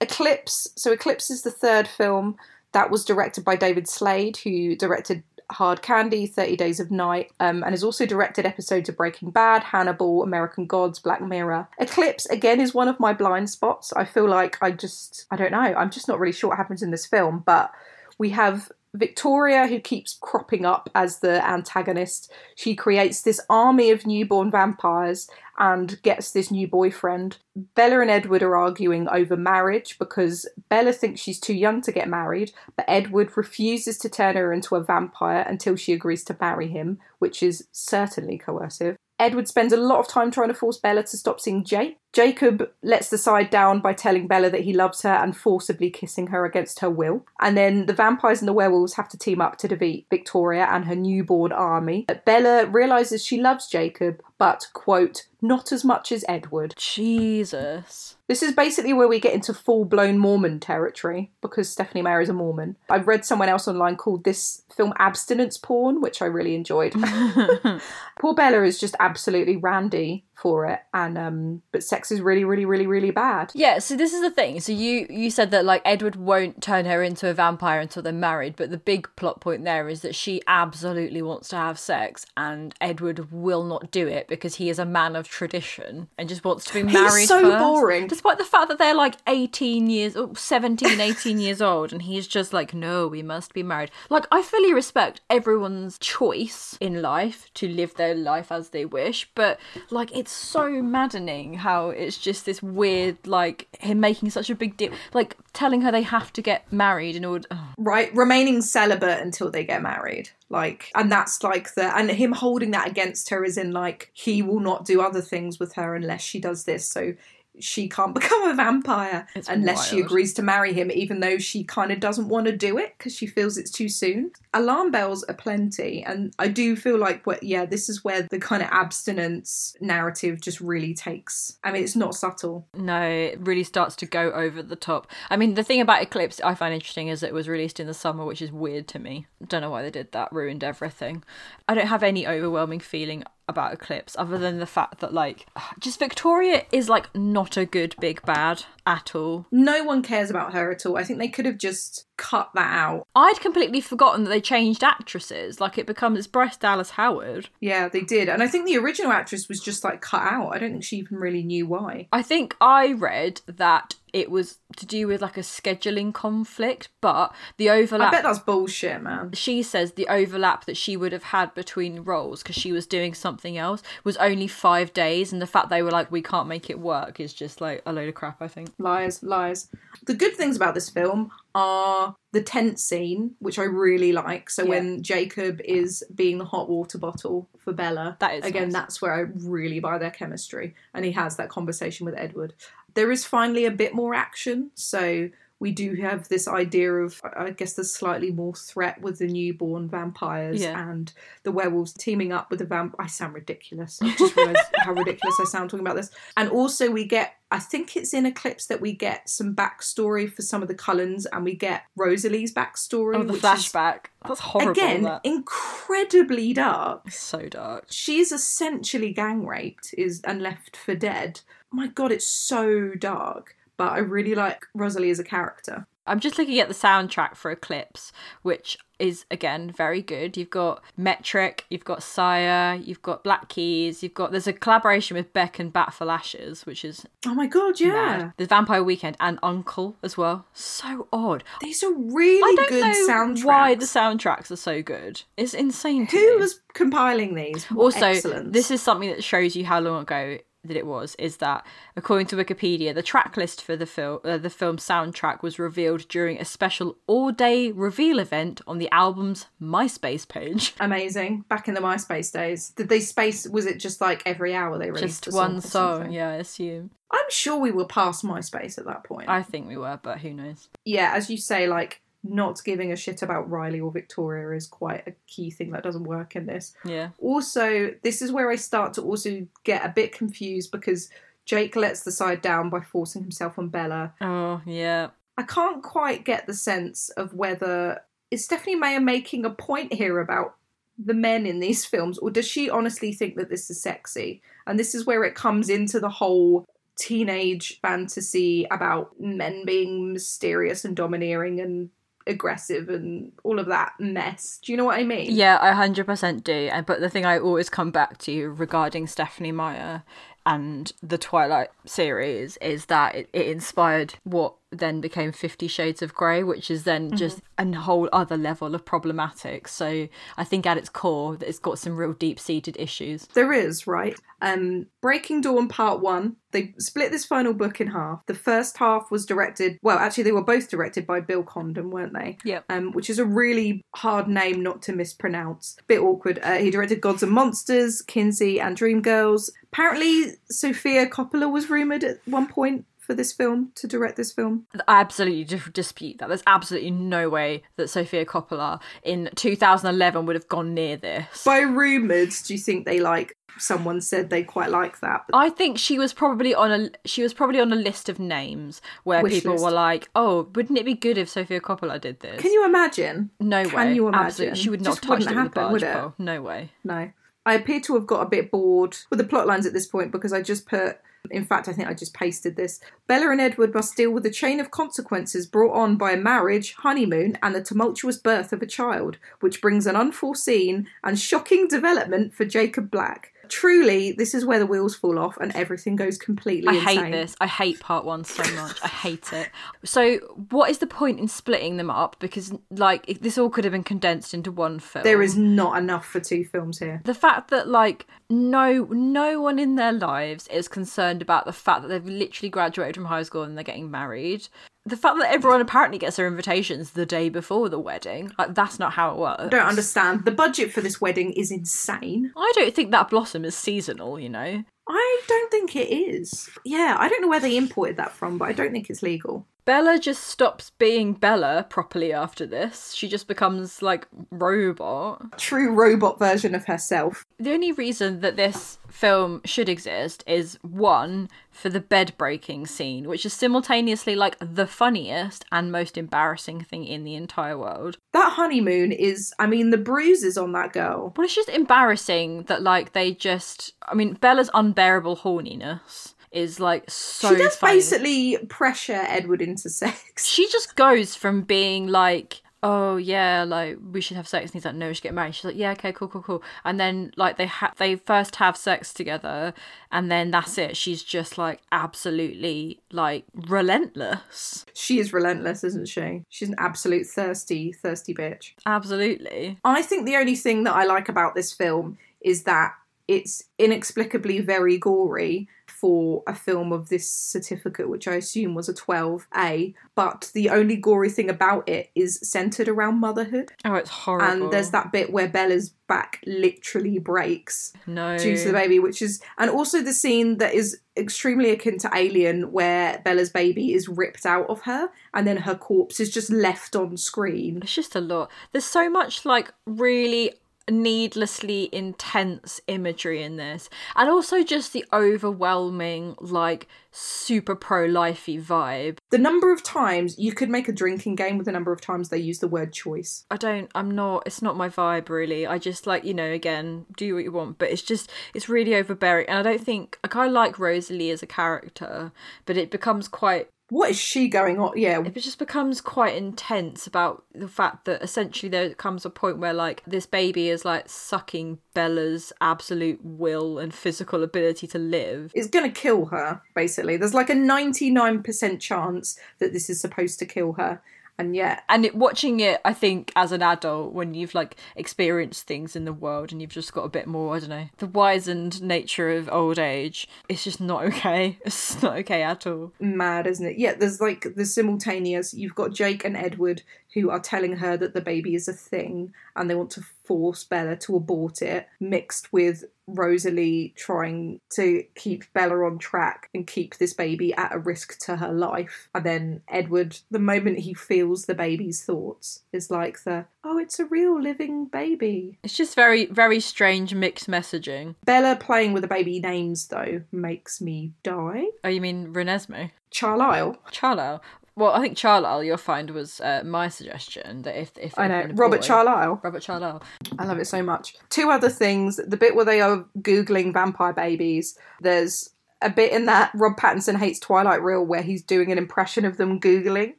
[0.00, 0.68] Eclipse.
[0.76, 2.36] So, Eclipse is the third film
[2.72, 7.62] that was directed by David Slade, who directed Hard Candy, 30 Days of Night, um,
[7.62, 11.68] and has also directed episodes of Breaking Bad, Hannibal, American Gods, Black Mirror.
[11.78, 13.92] Eclipse, again, is one of my blind spots.
[13.92, 16.82] I feel like I just, I don't know, I'm just not really sure what happens
[16.82, 17.70] in this film, but
[18.18, 24.06] we have Victoria, who keeps cropping up as the antagonist, she creates this army of
[24.06, 25.28] newborn vampires
[25.58, 27.38] and gets this new boyfriend.
[27.74, 32.08] Bella and Edward are arguing over marriage because Bella thinks she's too young to get
[32.08, 36.68] married, but Edward refuses to turn her into a vampire until she agrees to marry
[36.68, 38.96] him, which is certainly coercive.
[39.18, 41.98] Edward spends a lot of time trying to force Bella to stop seeing Jake.
[42.12, 46.28] Jacob lets the side down by telling Bella that he loves her and forcibly kissing
[46.28, 47.24] her against her will.
[47.40, 50.84] And then the vampires and the werewolves have to team up to defeat Victoria and
[50.86, 52.06] her newborn army.
[52.24, 56.74] Bella realizes she loves Jacob, but, quote, not as much as Edward.
[56.76, 58.15] Jesus.
[58.28, 62.28] This is basically where we get into full blown Mormon territory because Stephenie Meyer is
[62.28, 62.76] a Mormon.
[62.90, 66.92] I've read someone else online called this film abstinence porn, which I really enjoyed.
[68.20, 72.64] Poor Bella is just absolutely randy for it and um but sex is really really
[72.64, 74.60] really really bad Yeah, so this is the thing.
[74.60, 78.12] So you you said that like Edward won't turn her into a vampire until they're
[78.12, 82.26] married, but the big plot point there is that she absolutely wants to have sex
[82.36, 86.44] and Edward will not do it because he is a man of tradition and just
[86.44, 87.58] wants to be married so first.
[87.58, 88.06] boring.
[88.06, 92.26] Despite the fact that they're like 18 years oh, 17 18 years old and he's
[92.26, 93.90] just like no, we must be married.
[94.10, 99.28] Like I fully respect everyone's choice in life to live their life as they wish,
[99.34, 99.58] but
[99.90, 104.76] like it's so maddening how it's just this weird like him making such a big
[104.76, 109.20] deal like telling her they have to get married in order oh, right remaining celibate
[109.20, 113.44] until they get married like and that's like the and him holding that against her
[113.44, 116.88] is in like he will not do other things with her unless she does this
[116.88, 117.14] so
[117.58, 121.64] she can't become a vampire It's unless she agrees to marry him even though she
[121.64, 124.30] kind of doesn't want to do it because she feels it's too soon.
[124.54, 128.38] Alarm bells are plenty and i do feel like what yeah this is where the
[128.38, 131.58] kind of abstinence narrative just really takes.
[131.62, 132.66] I mean it's not subtle.
[132.74, 135.06] No it really starts to go over the top.
[135.30, 137.94] I mean the thing about eclipse i find interesting is it was released in the
[137.94, 139.26] summer which is weird to me.
[139.46, 141.22] Don't know why they did that ruined everything.
[141.68, 145.46] I don't have any overwhelming feeling about eclipse other than the fact that like
[145.78, 149.46] just victoria is like not a good big bad at all.
[149.50, 150.96] No one cares about her at all.
[150.96, 154.84] I think they could have just cut that out I'd completely forgotten that they changed
[154.84, 155.60] actresses.
[155.60, 157.48] Like it becomes Bryce Dallas Howard.
[157.60, 158.28] Yeah, they did.
[158.28, 160.54] And I think the original actress was just like cut out.
[160.54, 162.08] I don't think she even really knew why.
[162.12, 167.34] I think I read that it was to do with like a scheduling conflict, but
[167.58, 168.08] the overlap.
[168.08, 169.32] I bet that's bullshit, man.
[169.32, 173.12] she says the overlap that she would have had between roles because she was doing
[173.12, 176.70] something else was only five days, and the fact they were like, we can't make
[176.70, 178.70] it work is just like a load of crap, I think.
[178.78, 179.68] Lies, lies.
[180.06, 184.50] The good things about this film are the tent scene, which I really like.
[184.50, 184.68] So Yeah.
[184.68, 188.72] when Jacob is being the hot water bottle for Bella, That is again, nice.
[188.74, 190.74] that's where I really buy their chemistry.
[190.92, 192.52] And he has that conversation with Edward.
[192.92, 194.70] There is finally a bit more action.
[194.74, 199.26] So we do have this idea of, I guess, there's slightly more threat with the
[199.26, 200.90] newborn vampires Yeah.
[200.90, 201.10] and
[201.44, 202.94] the werewolves teaming up with the vamp.
[202.98, 203.98] I sound ridiculous.
[204.02, 206.10] I just realised how ridiculous I sound talking about this.
[206.36, 210.42] And also, we get, I think it's in Eclipse that we get some backstory for
[210.42, 213.14] some of the Cullens and we get Rosalie's backstory.
[213.14, 214.06] Oh, the which is, flashback.
[214.26, 214.72] That's horrible.
[214.72, 215.20] Again, that.
[215.22, 217.02] incredibly dark.
[217.06, 217.86] It's so dark.
[217.90, 221.42] She's essentially gang raped is and left for dead.
[221.70, 223.54] My god, it's so dark.
[223.76, 225.86] But I really like Rosalie as a character.
[226.06, 230.36] I'm just looking at the soundtrack for Eclipse, which is again very good.
[230.38, 235.16] You've got Metric, you've got Sia, you've got Black Keys, you've got there's a collaboration
[235.16, 237.88] with Beck and Bat for Lashes, which is Oh my god, yeah.
[237.92, 238.32] mad.
[238.36, 240.46] There's Vampire Weekend and UNKLE as well.
[240.54, 241.44] So odd.
[241.60, 243.44] These are really I don't good know soundtracks.
[243.44, 245.22] why the soundtracks are so good.
[245.36, 246.06] It's insane.
[246.06, 246.36] Who me.
[246.40, 247.64] was compiling these?
[247.66, 248.52] What also excellence.
[248.52, 251.64] this is something that shows you how long ago that it was is that
[251.96, 256.06] according to wikipedia the track list for the film uh, the film soundtrack was revealed
[256.08, 261.44] during a special all-day reveal event on the album's myspace page amazing.
[261.48, 263.46] Back in the MySpace days, did they space?
[263.46, 266.34] Was it just like every hour they released just song one or song yeah i
[266.34, 269.28] assume I'm sure we were past MySpace at that point.
[269.28, 272.96] i think we were but who knows yeah, as you say, like not giving a
[272.96, 276.74] shit about Riley or Victoria is quite a key thing that doesn't work in this.
[276.84, 281.08] yeah Also, this is where I start to also get a bit confused because
[281.44, 284.14] Jake lets the side down by forcing himself on Bella.
[284.20, 288.00] oh yeah I can't quite get the sense of whether
[288.30, 290.56] is Stephenie Meyer making a point here about
[290.98, 294.42] the men in these films, or does she honestly think that this is sexy?
[294.66, 296.66] And this is where it comes into the whole
[296.98, 301.90] teenage fantasy about men being mysterious and domineering and
[302.26, 304.58] aggressive and all of that mess.
[304.62, 305.34] Do you know what I mean?
[305.34, 306.70] Yeah, I 100% do.
[306.86, 310.02] But the thing I always come back to regarding Stephenie Meyer
[310.44, 316.12] and the Twilight series is that it, it inspired what then became Fifty Shades of
[316.14, 317.16] Grey, which is then Mm-hmm.
[317.16, 319.68] just a whole other level of problematic.
[319.68, 323.26] So I think at its core, it's got some real deep seated issues.
[323.34, 324.16] There is, right?
[324.42, 328.26] Um, Breaking Dawn Part 1, they split this final book in half.
[328.26, 332.12] The first half was directed, well, actually, they were both directed by Bill Condon, weren't
[332.12, 332.36] they?
[332.44, 332.64] Yep.
[332.68, 335.76] Um, which is a really hard name not to mispronounce.
[335.86, 336.38] Bit awkward.
[336.42, 339.50] Uh, he directed Gods and Monsters, Kinsey, and Dreamgirls.
[339.72, 344.66] Apparently, Sofia Coppola was rumoured at one point for this film, to direct this film.
[344.88, 346.28] I absolutely dispute that.
[346.28, 351.44] There's absolutely no way that Sofia Coppola in 2011 would have gone near this.
[351.44, 355.24] By rumoured, do you think they like, someone said they quite like that?
[355.32, 358.82] I think she was probably on a she was probably on a list of names
[359.04, 359.64] where Wish people list.
[359.64, 363.30] were like, "Oh, wouldn't it be good if Sofia Coppola did this?" Can you imagine?
[363.40, 363.94] No Can way.
[363.94, 364.26] you imagine?
[364.26, 365.94] Absolutely, she would not Just touch it happen, would it?
[365.94, 366.14] pole.
[366.18, 366.72] No way.
[366.84, 367.10] No.
[367.46, 370.10] I appear to have got a bit bored with the plot lines at this point
[370.10, 370.98] because I just put,
[371.30, 372.80] in fact, I think I just pasted this.
[373.06, 376.74] Bella and Edward must deal with the chain of consequences brought on by a marriage,
[376.74, 382.34] honeymoon, and the tumultuous birth of a child, which brings an unforeseen and shocking development
[382.34, 383.32] for Jacob Black.
[383.48, 387.04] Truly, this is where the wheels fall off and everything goes completely I insane.
[387.04, 387.36] hate this.
[387.40, 388.78] I hate part one so much.
[388.82, 389.50] I hate it.
[389.84, 390.16] So,
[390.50, 392.16] what is the point in splitting them up?
[392.18, 395.04] Because, like, this all could have been condensed into one film.
[395.04, 397.00] There is not enough for two films here.
[397.04, 401.82] the fact that like no no one in their lives is concerned about the fact
[401.82, 404.48] that they've literally graduated from high school and they're getting married
[404.86, 408.78] the fact that everyone apparently gets their invitations the day before the wedding like that's
[408.78, 410.24] not how it works I don't understand.
[410.24, 412.32] The budget for this wedding is insane.
[412.36, 416.48] i don't think that blossom is seasonal you know I don't think it is.
[416.64, 419.44] Yeah, I don't know where they imported that from, but I don't think it's legal.
[419.66, 426.18] Bella just stops being bella properly after this she just becomes like robot True robot
[426.18, 427.26] version of herself.
[427.38, 433.08] the only reason that this film should exist is one for the bed breaking scene,
[433.08, 437.96] which is simultaneously like the funniest and most embarrassing thing in the entire world.
[438.12, 441.14] That honeymoon is, I mean, the bruises on that girl.
[441.16, 443.72] Well, it's just embarrassing that like they just.
[443.88, 447.30] I mean, Bella's unbearable horniness is like so.
[447.30, 447.76] she does funny.
[447.76, 450.26] basically pressure Edward into sex.
[450.26, 452.42] She just goes from being like.
[452.62, 454.46] Oh yeah, like we should have sex.
[454.46, 455.36] And he's like, no, we should get married.
[455.36, 456.42] She's like, yeah, okay, cool, cool, cool.
[456.64, 459.54] And then like they ha- they first have sex together,
[459.92, 460.76] and then that's it.
[460.76, 464.64] She's just like absolutely like relentless.
[464.74, 466.24] She is relentless, isn't she?
[466.28, 468.54] She's an absolute thirsty, thirsty bitch.
[468.64, 469.58] Absolutely.
[469.62, 472.72] I think the only thing that I like about this film is that
[473.08, 478.74] it's inexplicably very gory for a film of this certificate, which I assume was a
[478.74, 479.74] 12A.
[479.94, 483.52] But the only gory thing about it is centered around motherhood.
[483.64, 484.44] Oh, it's horrible.
[484.44, 488.16] And there's that bit where Bella's back literally breaks no.
[488.16, 491.90] due to the baby, which is, and also the scene that is extremely akin to
[491.94, 496.30] Alien, where Bella's baby is ripped out of her and then her corpse is just
[496.30, 497.58] left on screen.
[497.62, 498.30] It's just a lot.
[498.52, 500.32] There's so much like really
[500.70, 508.98] needlessly intense imagery in this, and also just the overwhelming like super pro-lifey vibe.
[509.10, 512.08] The number of times you could make a drinking game with the number of times
[512.08, 513.24] they use the word choice.
[513.30, 513.70] I don't.
[513.74, 514.24] I'm not.
[514.26, 515.46] It's not my vibe really.
[515.46, 518.74] I just like you know again do what you want, but it's just it's really
[518.74, 522.12] overbearing, and I don't think like I like Rosalie as a character,
[522.44, 524.72] but it becomes quite What is she going on?
[524.76, 529.38] Yeah, it just becomes quite intense about the fact that essentially there comes a point
[529.38, 535.32] where like this baby is like sucking Bella's absolute will and physical ability to live.
[535.34, 536.96] it's gonna kill her, basically.
[536.96, 540.80] There's like a 99% chance that this is supposed to kill her,
[541.18, 541.62] and yet.
[541.68, 545.84] And it, watching it, I think, as an adult, when you've like experienced things in
[545.84, 549.10] the world and you've just got a bit more, I don't know, the wizened nature
[549.10, 551.38] of old age, it's just not okay.
[551.44, 552.72] It's not okay at all.
[552.80, 553.58] mad, isn't it?
[553.58, 555.34] Yeah, there's like the simultaneous.
[555.34, 556.62] You've got Jake and Edward
[556.94, 560.44] who are telling her that the baby is a thing and they want to force
[560.44, 566.76] Bella to abort it, mixed with Rosalie trying to keep Bella on track and keep
[566.76, 568.88] this baby at a risk to her life.
[568.94, 573.80] And then Edward, the moment he feels the baby's thoughts, is like the, oh, it's
[573.80, 575.38] a real living baby.
[575.42, 577.96] It's just very, very strange mixed messaging.
[578.04, 581.46] Bella playing with the baby names, though, makes me die.
[581.64, 582.70] Oh, you mean Renesmee?
[582.90, 583.58] Charlisle.
[583.72, 584.22] Charlisle.
[584.56, 588.28] Well, I think Charlisle, you'll find, was uh, my suggestion that if if I know.
[588.34, 589.20] Robert boy- Charlisle.
[589.22, 589.82] Robert Charlisle.
[590.18, 590.96] I love it so much.
[591.10, 591.96] Two other things.
[591.96, 594.58] The bit where they are Googling vampire babies.
[594.80, 599.04] There's a bit in that Rob Pattinson Hates Twilight reel where he's doing an impression
[599.04, 599.98] of them Googling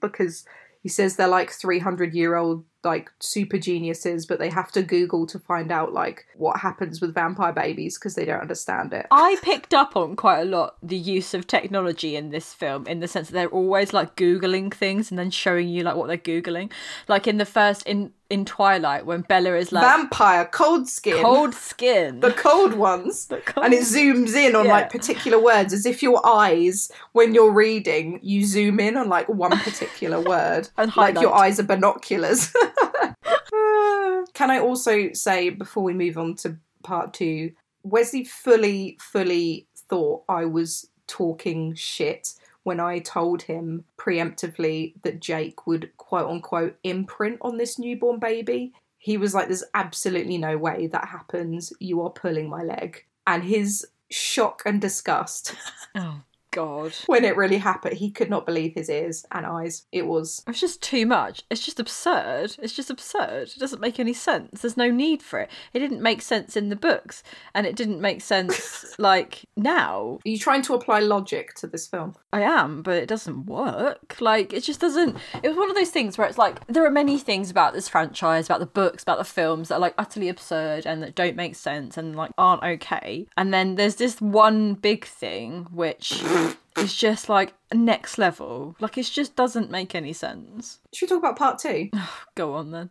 [0.02, 0.44] because
[0.82, 5.26] He says they're like 300 year old like super geniuses, but they have to Google
[5.28, 9.08] to find out like what happens with vampire babies because they don't understand it.
[9.12, 13.00] I picked up on quite a lot the use of technology in this film in
[13.00, 16.18] the sense that they're always like googling things and then showing you like what they're
[16.18, 16.72] googling.
[17.08, 21.22] Like in the first in in Twilight when Bella is like Vampire, cold skin.
[21.22, 22.20] cold skin.
[22.20, 23.26] the cold ones.
[23.46, 24.72] cold- And it zooms in on Yeah.
[24.72, 29.30] like particular words as if your eyes, when you're reading, you zoom in on like
[29.30, 30.68] one particular word.
[30.78, 32.52] And like your eyes are binoculars.
[34.34, 37.52] Can I also say before we move on to part two,
[37.84, 45.66] Wesley fully, fully thought I was talking shit when I told him preemptively that Jake
[45.66, 48.74] would quote unquote imprint on this newborn baby.
[48.98, 51.72] He was like, There's absolutely no way that happens.
[51.80, 53.06] You are pulling my leg.
[53.26, 55.54] And his shock and disgust
[55.96, 56.22] oh
[56.58, 56.94] god.
[57.06, 59.86] when it really happened, he could not believe his ears and eyes.
[59.92, 61.44] It was It's just too much.
[61.50, 62.56] It's just absurd.
[62.60, 63.50] It's just absurd.
[63.56, 64.62] It doesn't make any sense.
[64.62, 65.50] There's no need for it.
[65.74, 70.20] It didn't make sense in the books, and it didn't make sense like now.
[70.26, 72.16] Are you trying to apply logic to this film?
[72.34, 74.20] I am, but it doesn't work.
[74.20, 75.18] Like it just doesn't.
[75.44, 77.88] It was one of those things where it's like there are many things about this
[77.88, 81.36] franchise, about the books, about the films that are like utterly absurd and that don't
[81.36, 83.28] make sense and like aren't okay.
[83.38, 86.24] And then there's this one big thing which
[86.78, 88.76] is just like next level.
[88.80, 90.80] Like it just doesn't make any sense.
[90.94, 91.90] Should we talk about part two?
[92.36, 92.90] Go on then.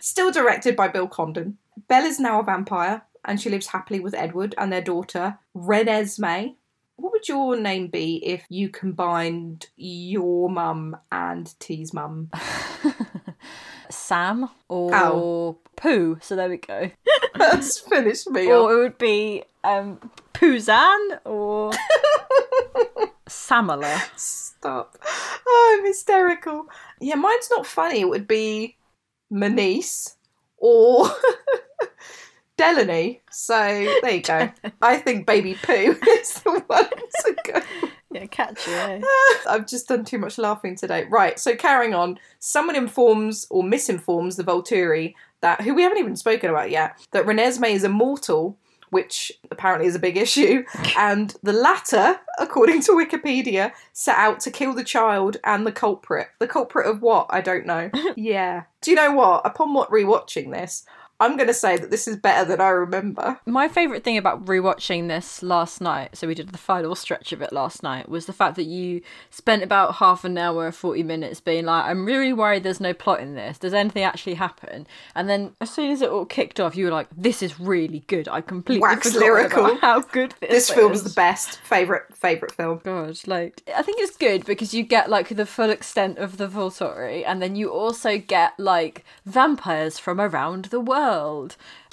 [0.00, 1.58] Still directed by Bill Condon.
[1.88, 6.54] Belle is now a vampire and she lives happily with Edward and their daughter, Renesmee.
[6.96, 12.30] What would your name be if you combined your mum and T's mum?
[13.90, 15.58] Sam or Ow.
[15.76, 16.18] Pooh.
[16.20, 16.90] So there we go.
[17.36, 18.70] That's finished me Or off.
[18.72, 21.70] it would be um Poozan or
[23.28, 24.00] Samala.
[24.16, 24.98] Stop.
[25.46, 26.66] Oh, I'm hysterical.
[27.00, 28.00] Yeah, mine's not funny.
[28.00, 28.76] It would be
[29.32, 30.16] Manice
[30.56, 31.08] or
[32.56, 33.22] Delaney.
[33.30, 33.54] So
[34.02, 34.50] there you go.
[34.82, 37.60] I think Baby Pooh is the one to go.
[38.10, 38.72] Yeah, catchy.
[38.72, 39.00] Eh?
[39.48, 41.06] I've just done too much laughing today.
[41.10, 46.16] Right, so carrying on, someone informs or misinforms the Volturi that, who we haven't even
[46.16, 48.58] spoken about yet, that Renesmee is immortal,
[48.90, 50.64] which apparently is a big issue,
[50.98, 56.28] and the latter, according to Wikipedia, set out to kill the child and the culprit.
[56.38, 57.26] The culprit of what?
[57.30, 57.90] I don't know.
[58.16, 58.64] yeah.
[58.80, 59.42] Do you know what?
[59.44, 60.84] Upon what rewatching this,
[61.20, 63.40] I'm going to say that this is better than I remember.
[63.44, 67.42] My favourite thing about rewatching this last night, so we did the final stretch of
[67.42, 69.00] it last night, was the fact that you
[69.30, 73.20] spent about half an hour, 40 minutes being like, I'm really worried there's no plot
[73.20, 73.58] in this.
[73.58, 74.86] Does anything actually happen?
[75.14, 78.04] And then as soon as it all kicked off, you were like, this is really
[78.06, 78.28] good.
[78.28, 79.64] I completely Wax forgot lyrical.
[79.66, 81.04] about how good this, This film's is.
[81.04, 81.58] the best.
[81.62, 82.80] Favourite, favourite film.
[82.84, 86.46] God, like I think it's good because you get like the full extent of the
[86.46, 91.07] Volturi, and then you also get like vampires from around the world.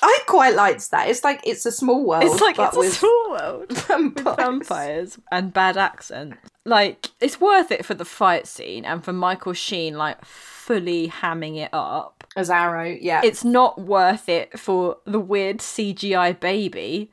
[0.01, 1.09] I quite liked that.
[1.09, 2.23] It's like it's a small world.
[2.23, 4.25] It's like but it's a with small world vampires.
[4.25, 6.37] with vampires and bad accents.
[6.65, 11.57] Like it's worth it for the fight scene and for Michael Sheen like fully hamming
[11.57, 12.23] it up.
[12.35, 13.21] As Aro, yeah.
[13.23, 17.11] It's not worth it for the weird CGI baby.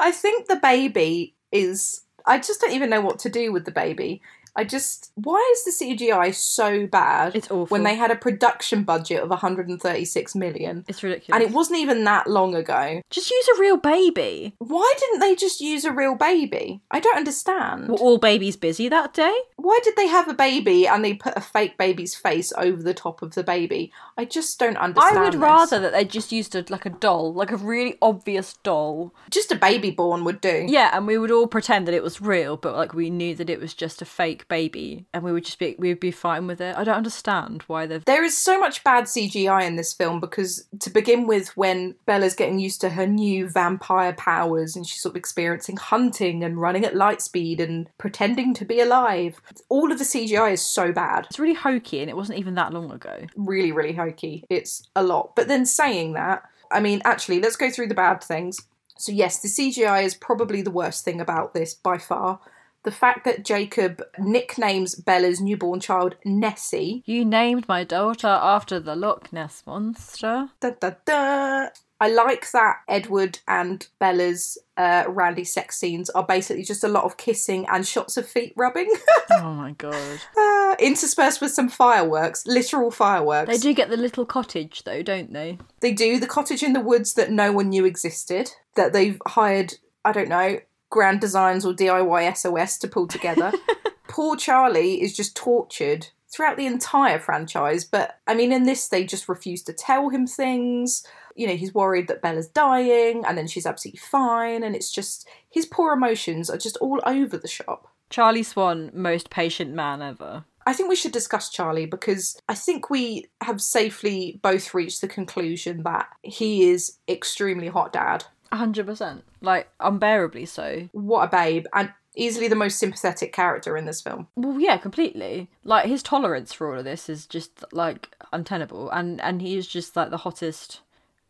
[0.00, 2.02] I think the baby is.
[2.24, 4.22] I just don't even know what to do with the baby.
[4.54, 5.12] I just.
[5.14, 7.34] Why is the CGI so bad?
[7.34, 7.66] It's awful.
[7.66, 10.84] When they had a production budget of 136 million.
[10.88, 11.40] It's ridiculous.
[11.40, 13.00] And it wasn't even that long ago.
[13.10, 14.54] just use a real baby.
[14.58, 16.80] Why didn't they just use a real baby?
[16.90, 17.88] I don't understand.
[17.88, 19.34] Were all babies busy that day?
[19.56, 22.94] Why did they have a baby and they put a fake baby's face over the
[22.94, 23.92] top of the baby?
[24.18, 25.18] I just don't understand.
[25.18, 25.40] I would this.
[25.40, 29.14] rather that they just used a, like a doll, like a really obvious doll.
[29.30, 30.66] Just a baby born would do.
[30.68, 33.48] Yeah, and we would all pretend that it was real, but like we knew that
[33.48, 36.46] it was just a fake baby, and we would just be we would be fine
[36.46, 36.76] with it.
[36.76, 38.04] I don't understand why they've.
[38.04, 42.34] There is so much bad CGI in this film because, to begin with, when Bella's
[42.34, 46.84] getting used to her new vampire powers and she's sort of experiencing hunting and running
[46.84, 51.26] at light speed and pretending to be alive, all of the CGI is so bad.
[51.30, 53.26] It's really hokey, and it wasn't even that long ago.
[53.36, 54.44] Really, really hokey.
[54.48, 55.34] It's a lot.
[55.36, 58.58] But then saying that, I mean, actually, let's go through the bad things.
[58.96, 62.40] So, yes, the CGI is probably the worst thing about this by far.
[62.84, 68.96] The fact that Jacob nicknames Bella's newborn child Nessie You named my daughter after the
[68.96, 70.48] Loch Ness monster.
[70.60, 71.68] Da, da, da.
[72.02, 77.04] I like that Edward and Bella's uh, randy sex scenes are basically just a lot
[77.04, 78.92] of kissing and shots of feet rubbing,
[79.30, 80.18] oh my god!
[80.36, 83.52] uh, interspersed with some fireworks, literal fireworks.
[83.52, 85.58] They do get the little cottage though, don't they?
[85.78, 89.74] They do the cottage in the woods that no one knew existed, that they've hired,
[90.04, 90.58] I don't know,
[90.92, 93.50] Grand Designs or DIY SOS to pull together.
[94.08, 97.84] Poor Charlie is just tortured throughout the entire franchise.
[97.84, 101.04] But I mean, in this, they just refuse to tell him things.
[101.34, 104.62] You know, he's worried that Bella's dying, and then she's absolutely fine.
[104.62, 107.88] And it's just his poor emotions are just all over the shop.
[108.10, 110.44] Charlie Swan, most patient man ever.
[110.66, 115.08] I think we should discuss Charlie because I think we have safely both reached the
[115.08, 118.26] conclusion that he is extremely hot dad.
[118.52, 119.22] 100%.
[119.40, 120.88] Like, unbearably so.
[120.92, 121.66] What a babe.
[121.72, 124.28] And easily the most sympathetic character in this film.
[124.36, 125.50] Well, yeah, completely.
[125.64, 128.90] Like, his tolerance for all of this is just, like, untenable.
[128.90, 130.80] And, and he is just, like, the hottest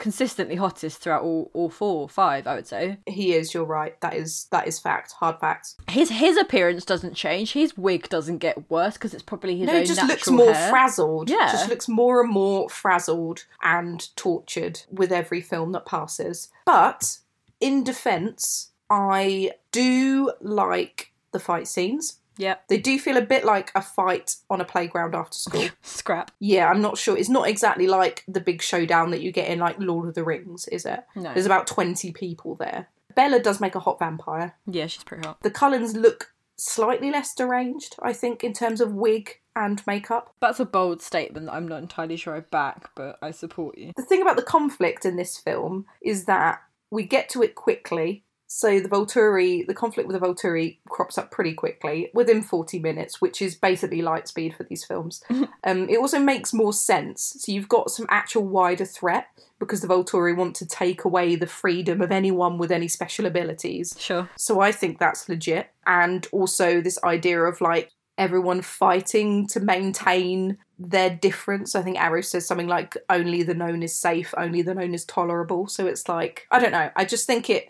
[0.03, 2.99] consistently hottest throughout all, all four, five, I would say.
[3.07, 3.99] He is, you're right.
[4.01, 5.77] That is that is fact, hard fact.
[5.89, 7.53] His his appearance doesn't change.
[7.53, 10.53] His wig doesn't get worse because it's probably his No, own he just looks more
[10.53, 10.71] hair.
[10.71, 11.31] frazzled.
[11.31, 11.51] Yeah.
[11.53, 16.49] Just looks more and more frazzled and tortured with every film that passes.
[16.67, 17.19] But
[17.61, 22.19] in defense, I do like the fight scenes.
[22.39, 22.69] Yep.
[22.69, 25.69] They do feel a bit like a fight on a playground after school.
[25.83, 26.31] Scrap.
[26.41, 27.17] yeah, I'm not sure.
[27.17, 30.25] It's not exactly like the big showdown that you get in like Lord of the
[30.25, 31.05] Rings, is it?
[31.15, 31.33] No.
[31.33, 32.89] There's about 20 people there.
[33.15, 34.55] Bella does make a hot vampire.
[34.67, 35.43] Yeah, she's pretty hot.
[35.43, 40.35] The Cullens look slightly less deranged, I think, in terms of wig and makeup.
[40.41, 43.93] That's a bold statement that I'm not entirely sure I back, but I support you.
[43.97, 48.25] The thing about the conflict in this film is that we get to it quickly.
[48.55, 53.19] So the Volturi, the conflict with the Volturi crops up pretty quickly, within 40 minutes,
[53.19, 55.25] which is basically light speed for these films.
[55.65, 57.35] um, it also makes more sense.
[57.39, 59.29] So you've got some actual wider threat
[59.59, 63.97] because the Volturi want to take away the freedom of anyone with any special abilities.
[63.99, 64.29] Sure.
[64.37, 65.71] So I think that's legit.
[65.87, 71.75] And also this idea of like everyone fighting to maintain their difference.
[71.75, 75.07] I think Aro says something like only the known is safe, only the known is
[75.07, 75.69] tolerable.
[75.69, 76.91] So it's like I don't know.
[76.95, 77.69] I just think it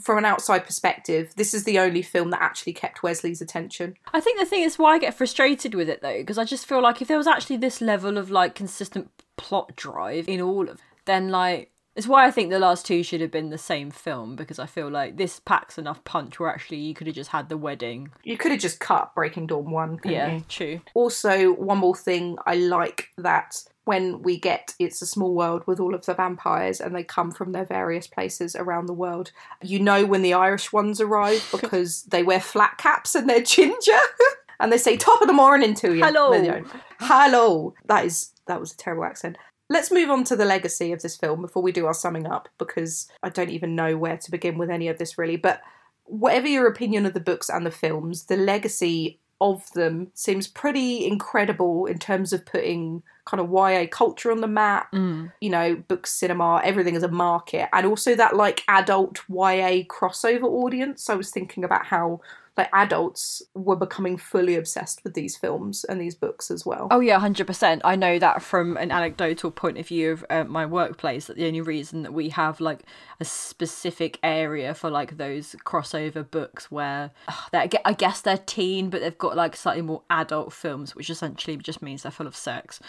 [0.00, 3.96] from an outside perspective, this is the only film that actually kept Wesley's attention.
[4.12, 6.66] I think the thing is why I get frustrated with it though, because I just
[6.66, 10.68] feel like if there was actually this level of like consistent plot drive in all
[10.68, 13.90] of, then like it's why I think the last two should have been the same
[13.90, 17.28] film because I feel like this packs enough punch where actually you could have just
[17.30, 18.10] had the wedding.
[18.24, 20.44] You could have just cut Breaking Dawn 1, Yeah, you?
[20.48, 20.80] true.
[20.94, 25.80] Also, one more thing, I like that when we get It's a Small World with
[25.80, 29.80] all of the vampires and they come from their various places around the world, you
[29.80, 34.00] know when the Irish ones arrive because they wear flat caps and they're ginger.
[34.60, 36.04] and they say top of the morning to you.
[36.04, 36.30] Hello.
[36.30, 36.66] No, they don't.
[37.00, 37.74] Hello.
[37.86, 39.36] That is that was a terrible accent.
[39.68, 42.48] Let's move on to the legacy of this film before we do our summing up
[42.58, 45.36] because I don't even know where to begin with any of this really.
[45.36, 45.62] But
[46.04, 51.04] whatever your opinion of the books and the films, the legacy of them seems pretty
[51.06, 55.30] incredible in terms of putting kind of YA culture on the map, mm.
[55.40, 60.44] you know, book cinema, everything as a market, and also that like adult YA crossover
[60.44, 61.08] audience.
[61.08, 62.20] I was thinking about how
[62.56, 66.88] like adults were becoming fully obsessed with these films and these books as well.
[66.90, 67.80] Oh yeah, hundred percent.
[67.84, 71.26] I know that from an anecdotal point of view of uh, my workplace.
[71.26, 72.82] That the only reason that we have like
[73.20, 78.90] a specific area for like those crossover books where uh, they I guess they're teen,
[78.90, 82.36] but they've got like slightly more adult films, which essentially just means they're full of
[82.36, 82.80] sex.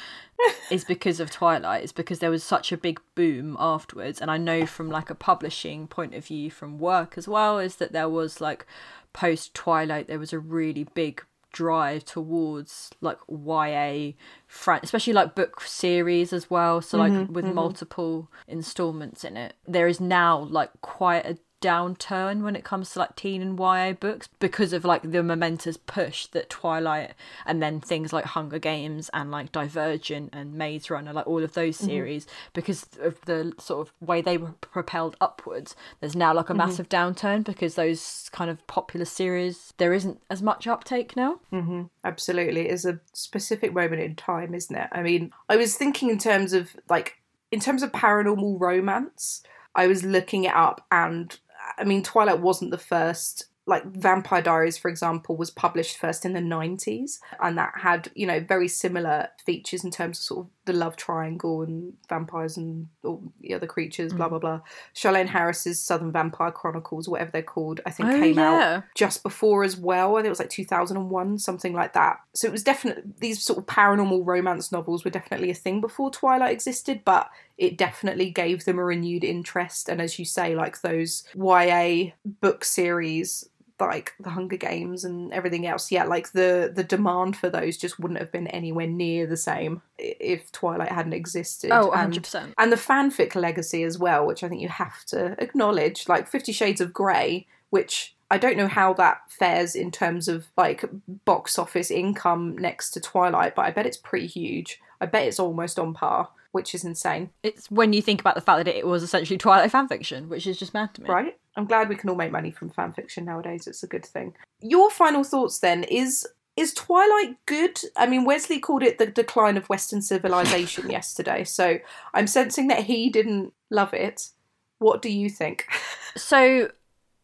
[0.71, 1.83] is because of Twilight.
[1.83, 5.15] It's because there was such a big boom afterwards, and I know from like a
[5.15, 8.65] publishing point of view from work as well is that there was like
[9.13, 14.13] post Twilight there was a really big drive towards like YA
[14.47, 17.55] fran- especially like book series as well so like mm-hmm, with mm-hmm.
[17.55, 19.53] multiple installments in it.
[19.67, 23.93] There is now like quite a downturn when it comes to like teen and YA
[23.93, 27.13] books because of like the momentous push that Twilight
[27.45, 31.53] and then things like Hunger Games and like Divergent and Maze Runner like all of
[31.53, 31.87] those mm-hmm.
[31.87, 36.53] series because of the sort of way they were propelled upwards there's now like a
[36.53, 36.57] mm-hmm.
[36.57, 41.83] massive downturn because those kind of popular series there isn't as much uptake now mm-hmm.
[42.03, 42.67] Absolutely.
[42.67, 44.89] It's a specific moment in time, isn't it?
[44.91, 47.17] I mean, I was thinking in terms of like
[47.51, 49.43] in terms of paranormal romance,
[49.75, 51.37] I was looking it up and
[51.77, 56.33] I mean Twilight wasn't the first like Vampire Diaries, for example, was published first in
[56.33, 60.51] the 90s, and that had, you know, very similar features in terms of sort of
[60.65, 64.17] the love triangle and vampires and all the other creatures, mm.
[64.17, 64.59] blah, blah, blah.
[64.93, 68.75] Charlaine Harris's Southern Vampire Chronicles, whatever they're called, I think Oh, came yeah.
[68.75, 70.15] out just before as well.
[70.15, 72.19] I think it was like 2001, something like that.
[72.33, 76.11] So it was definitely, these sort of paranormal romance novels were definitely a thing before
[76.11, 79.89] Twilight existed, but it definitely gave them a renewed interest.
[79.89, 83.47] And as you say, like those YA book series
[83.79, 87.99] like the Hunger Games and everything else, yeah, like the the demand for those just
[87.99, 91.71] wouldn't have been anywhere near the same if Twilight hadn't existed.
[91.71, 92.53] Oh, 100%.
[92.57, 96.51] and the fanfic legacy as well, which I think you have to acknowledge, like Fifty
[96.51, 100.85] Shades of Grey, which I don't know how that fares in terms of like
[101.25, 104.81] box office income next to Twilight, but I bet it's pretty huge.
[105.01, 107.31] I bet it's almost on par, which is insane.
[107.41, 110.57] It's when you think about the fact that it was essentially Twilight fanfiction, which is
[110.57, 111.09] just mad to me.
[111.09, 111.37] Right?
[111.57, 113.67] I'm glad we can all make money from fan fiction nowadays.
[113.67, 114.35] It's a good thing.
[114.61, 116.25] Your final thoughts then is
[116.55, 117.79] is Twilight good?
[117.95, 121.79] I mean, Wesley called it the decline of Western civilization yesterday, so
[122.13, 124.29] I'm sensing that he didn't love it.
[124.77, 125.67] What do you think?
[126.15, 126.69] So,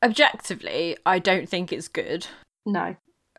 [0.02, 2.26] objectively, I don't think it's good.
[2.66, 2.96] No.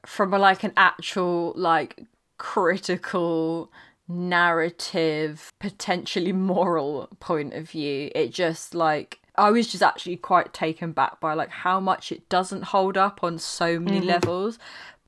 [0.07, 2.05] From a, like an actual like
[2.39, 3.73] critical
[4.11, 10.93] narrative, potentially moral point of view, it just like I was just actually quite taken
[10.93, 14.07] back by like how much it doesn't hold up on so many Mhm.
[14.07, 14.59] levels.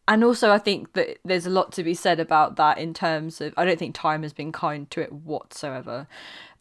[0.09, 3.41] And also I think that there's a lot to be said about that in terms
[3.41, 6.07] of I don't think time has been kind to it whatsoever.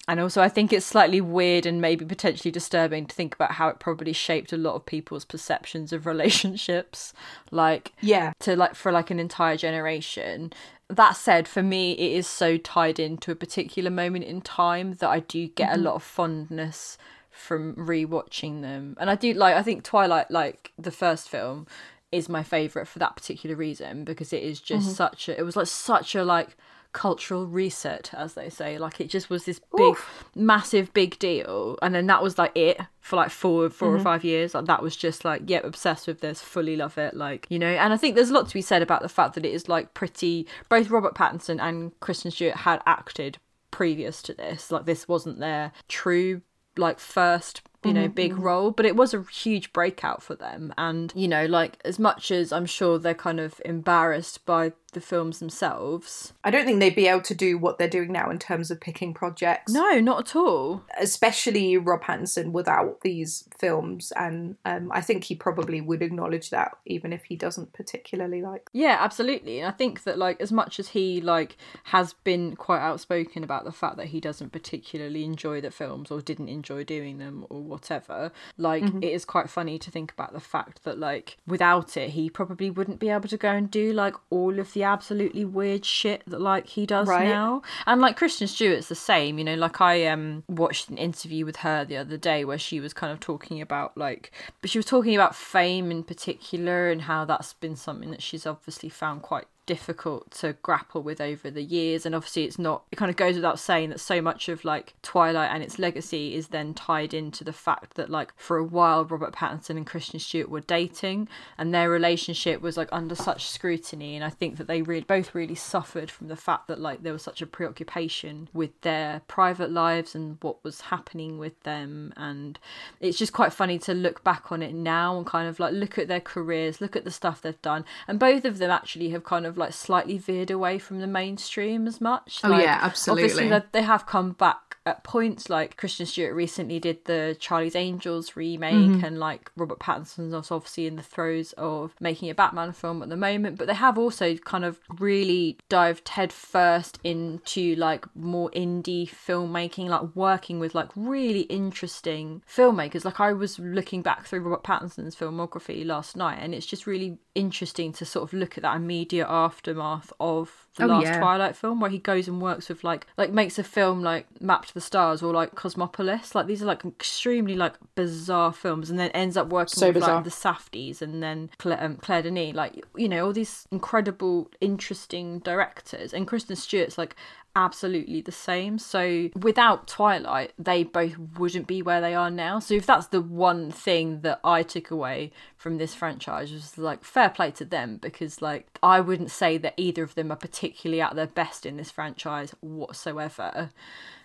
[0.07, 3.69] And also I think it's slightly weird and maybe potentially disturbing to think about how
[3.69, 7.13] it probably shaped a lot of people's perceptions of relationships.
[7.51, 8.33] Like Yeah.
[8.41, 10.51] to like for like an entire generation.
[10.91, 15.09] That said, for me, it is so tied into a particular moment in time that
[15.09, 15.85] I do get a mm-hmm.
[15.85, 16.97] lot of fondness
[17.29, 18.97] from rewatching them.
[18.99, 21.65] And I do like I think Twilight, like the first film,
[22.11, 24.95] is my favourite for that particular reason because it is just mm-hmm.
[24.95, 26.57] such a it was like such a like
[26.93, 28.77] cultural reset as they say.
[28.77, 29.95] Like it just was this big
[30.35, 31.77] massive big deal.
[31.81, 34.03] And then that was like it for like four four or mm-hmm.
[34.03, 34.53] five years.
[34.53, 36.41] Like that was just like yeah obsessed with this.
[36.41, 37.67] Fully love it like you know.
[37.67, 39.69] And i think there's a lot to be said about the fact that it is
[39.69, 43.37] like pretty both robert pattinson and kristen stewart had acted
[43.71, 44.71] previous to this.
[44.71, 46.41] Like this wasn't their true
[46.77, 48.43] like first you know mm-hmm, big mm-hmm.
[48.43, 48.71] role.
[48.71, 50.73] But it was a huge breakout for them.
[50.77, 55.01] And you know like as much as i'm sure they're kind of embarrassed by the
[55.01, 58.39] films themselves I don't think they'd be able to do what they're doing now in
[58.39, 59.71] terms of picking projects.
[59.71, 65.35] no not at all especially Rob Pattinson without these films, and um, I think he
[65.35, 68.69] probably would acknowledge that, even if he doesn't particularly like.
[68.73, 69.59] Yeah, absolutely.
[69.59, 73.65] And I think that like as much as he like has been quite outspoken about
[73.65, 77.61] the fact that he doesn't particularly enjoy the films or didn't enjoy doing them or
[77.61, 82.11] whatever, like it is quite funny to think about the fact that like without it
[82.11, 85.85] he probably wouldn't be able to go and do like all of the absolutely weird
[85.85, 87.27] shit that like he does Right.
[87.27, 87.61] now.
[87.85, 91.57] And like Kristen Stewart's the same, you know, like I um watched an interview with
[91.57, 94.85] her the other day where she was kind of talking about like but she was
[94.85, 99.45] talking about fame in particular and how that's been something that she's obviously found quite
[99.71, 103.35] difficult to grapple with over the years and obviously it's not it kind of goes
[103.35, 107.45] without saying that so much of like Twilight and its legacy is then tied into
[107.45, 111.73] the fact that like for a while Robert Pattinson and Kristen Stewart were dating and
[111.73, 115.55] their relationship was like under such scrutiny and I think that they really both really
[115.55, 120.13] suffered from the fact that like there was such a preoccupation with their private lives
[120.13, 122.59] and what was happening with them and
[122.99, 125.97] it's just quite funny to look back on it now and kind of like look
[125.97, 129.23] at their careers look at the stuff they've done and both of them actually have
[129.23, 133.23] kind of like slightly veered away from the mainstream as much Oh, Like, yeah, absolutely.
[133.23, 137.75] obviously they- they have come back at points like Kristen Stewart recently did the Charlie's
[137.75, 139.05] Angels remake Mm-hmm.
[139.05, 143.09] and like Robert Pattinson's also obviously in the throes of making a Batman film at
[143.09, 148.49] the moment but they have also kind of really dived head first into like more
[148.51, 154.41] indie filmmaking like working with like really interesting filmmakers like I was looking back through
[154.41, 158.63] Robert Pattinson's filmography last night and it's just really interesting to sort of look at
[158.63, 161.19] that immediate aftermath of the Oh, last yeah.
[161.19, 164.65] Twilight film where he goes and works with like like makes a film like Map
[164.67, 166.33] to the Stars or like Cosmopolis.
[166.33, 169.95] Like these are like extremely like bizarre films, and then ends up working So with
[169.95, 170.15] bizarre.
[170.15, 172.55] like the Safdies and then Claire, um, Claire Denis.
[172.55, 177.15] Like you know all these incredible, interesting directors, and Kristen Stewart's like
[177.55, 178.77] absolutely the same.
[178.77, 182.59] So without Twilight, they both wouldn't be where they are now.
[182.59, 187.03] So if that's the one thing that I took away from this franchise was like
[187.03, 191.01] fair play to them because like I wouldn't say that either of them are particularly
[191.01, 193.71] at their best in this franchise whatsoever.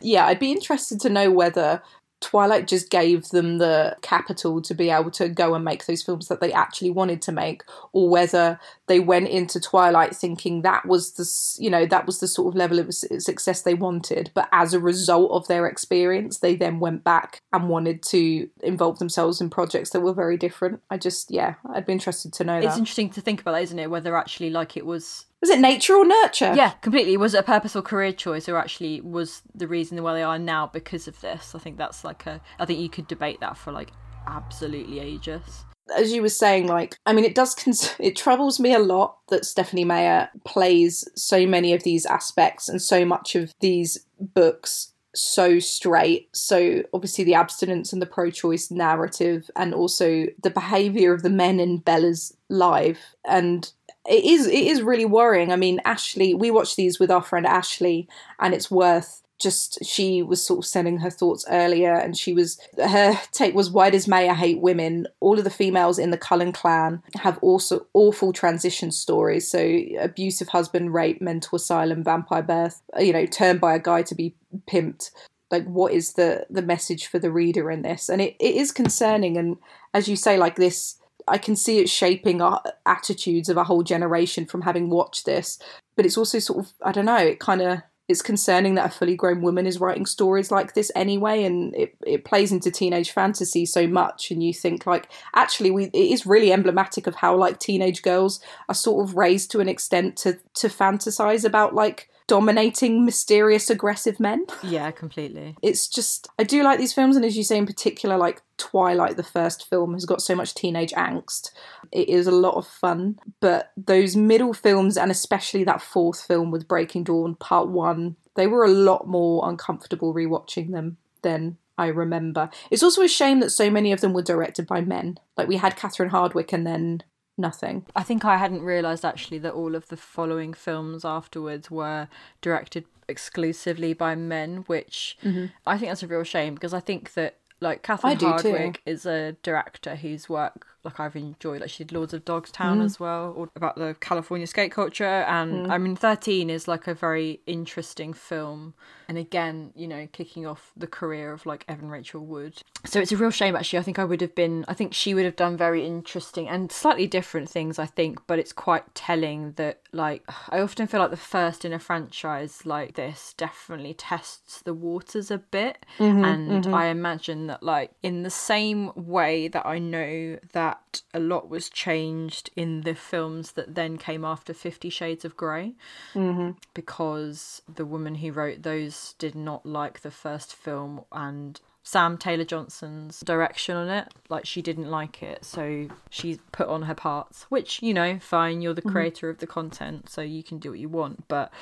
[0.00, 1.82] Yeah, I'd be interested to know whether
[2.20, 6.28] Twilight just gave them the capital to be able to go and make those films
[6.28, 7.62] that they actually wanted to make,
[7.92, 12.28] or whether they went into Twilight thinking that was the you know that was the
[12.28, 16.56] sort of level of success they wanted, but as a result of their experience, they
[16.56, 20.80] then went back and wanted to involve themselves in projects that were very different.
[20.90, 22.78] I just yeah, I'd be interested to know It's that.
[22.78, 23.90] interesting to think about that, isn't it?
[23.90, 26.54] Whether actually like it was Was it nature or nurture?
[26.56, 27.16] yeah, completely.
[27.16, 30.66] Was it a purposeful career choice, or actually was the reason where they are now
[30.66, 31.54] because of this?
[31.54, 32.40] I think that's like a.
[32.58, 33.92] I think you could debate that for like
[34.26, 35.64] absolutely ages.
[35.96, 39.18] as you were saying, like, I mean, it does, cons- it troubles me a lot
[39.28, 44.92] that Stephenie Meyer plays so many of these aspects and so much of these books
[45.14, 46.28] so straight.
[46.36, 51.60] So obviously the abstinence and the pro-choice narrative, and also the behaviour of the men
[51.60, 53.72] in Bella's life, and
[54.08, 55.52] it is it is really worrying.
[55.52, 60.22] I mean, Ashley, we watched these with our friend Ashley, and it's worth just she
[60.22, 64.08] was sort of sending her thoughts earlier and she was her take was why does
[64.08, 65.06] Meyer hate women?
[65.20, 69.46] All of the females in the Cullen clan have also awful transition stories.
[69.46, 74.14] So abusive husband, rape, mental asylum, vampire birth, you know, turned by a guy to
[74.14, 74.34] be
[74.66, 75.10] pimped.
[75.50, 78.08] Like what is the the message for the reader in this?
[78.08, 79.58] And it, it is concerning and
[79.92, 80.96] as you say, like this
[81.28, 85.58] I can see it shaping our attitudes of a whole generation from having watched this.
[85.96, 88.94] But it's also sort of I don't know, it kind of it's concerning that a
[88.96, 93.10] fully grown woman is writing stories like this anyway and it, it plays into teenage
[93.10, 97.36] fantasy so much and you think like actually we it is really emblematic of how
[97.36, 102.08] like teenage girls are sort of raised to an extent to to fantasize about like
[102.26, 105.56] dominating mysterious aggressive men Yeah, completely.
[105.62, 109.16] it's just I do like these films, and as you say in particular, like Twilight,
[109.16, 111.50] the first film, has got so much teenage angst.
[111.92, 116.50] It is a lot of fun, but those middle films, and especially that fourth film
[116.50, 121.86] with Breaking Dawn Part One, they were a lot more uncomfortable rewatching them than I
[121.88, 122.48] remember.
[122.70, 125.18] It's also a shame that so many of them were directed by men.
[125.36, 127.02] Like we had Catherine Hardwicke, and then
[127.36, 127.86] nothing.
[127.94, 132.08] I think I hadn't realised actually that all of the following films afterwards were
[132.40, 135.46] directed exclusively by men, which mm-hmm.
[135.66, 138.52] I think that's a real shame because I think that like Catherine I do too.
[138.52, 141.60] Hardwicke is a director whose work like I've enjoyed.
[141.60, 142.84] Like she did Lords of Dogtown mm.
[142.84, 145.04] as well, or about the California skate culture.
[145.04, 145.70] And mm.
[145.70, 148.74] I mean, Thirteen is like a very interesting film.
[149.08, 152.62] And again, you know, kicking off the career of like Evan Rachel Wood.
[152.84, 153.78] So it's a real shame actually.
[153.78, 156.72] I think I would have been I think she would have done very interesting and
[156.72, 161.10] slightly different things, I think, but it's quite telling that like I often feel like
[161.10, 165.86] the first in a franchise like this definitely tests the waters a bit.
[165.98, 166.74] Mm-hmm, and mm-hmm.
[166.74, 170.75] I imagine that like in the same way that I know that
[171.12, 175.74] a lot was changed in the films that then came after 50 Shades of gray
[176.14, 176.52] mm-hmm.
[176.74, 182.44] because the woman who wrote those did not like the first film and Sam Taylor
[182.44, 184.08] Johnson's direction on it.
[184.28, 188.60] Like she didn't like it, so she put on her parts, which, you know, fine,
[188.60, 188.90] you're the mm-hmm.
[188.90, 191.28] creator of the content, so you can do what you want.
[191.28, 191.52] But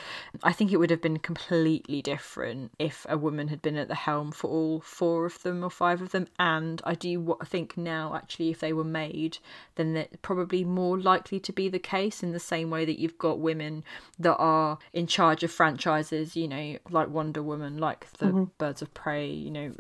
[0.43, 3.95] I think it would have been completely different if a woman had been at the
[3.95, 6.27] helm for all four of them or five of them.
[6.39, 9.37] And I do think now, actually, if they were made,
[9.75, 13.19] then they're probably more likely to be the case in the same way that you've
[13.19, 13.85] got women
[14.19, 18.45] that are in charge of franchises, you know, like Wonder Woman, like the mm-hmm.
[18.57, 19.75] Birds of Prey, you know,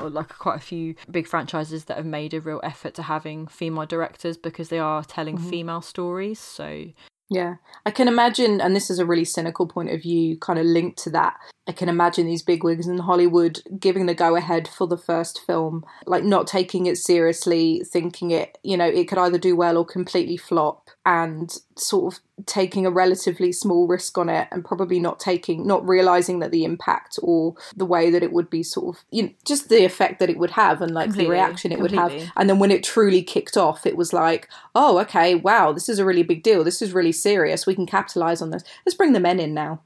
[0.00, 3.46] or like quite a few big franchises that have made a real effort to having
[3.46, 5.50] female directors because they are telling mm-hmm.
[5.50, 6.38] female stories.
[6.38, 6.86] So
[7.30, 7.56] Yeah.
[7.86, 10.98] I can imagine, and this is a really cynical point of view, kind of linked
[11.04, 11.36] to that.
[11.70, 15.86] I can imagine these bigwigs in Hollywood giving the go ahead for the first film,
[16.04, 19.86] like not taking it seriously, thinking it, you know, it could either do well or
[19.86, 25.18] completely flop, and sort of taking a relatively small risk on it and probably not
[25.18, 29.04] taking, not realizing that the impact or the way that it would be sort of,
[29.10, 31.92] you know, just the effect that it would have and like the reaction it would
[31.92, 32.12] have.
[32.36, 35.98] And then when it truly kicked off, it was like, oh, okay, wow, this is
[35.98, 36.64] a really big deal.
[36.64, 37.66] This is really serious.
[37.66, 38.62] We can capitalize on this.
[38.84, 39.80] Let's bring the men in now.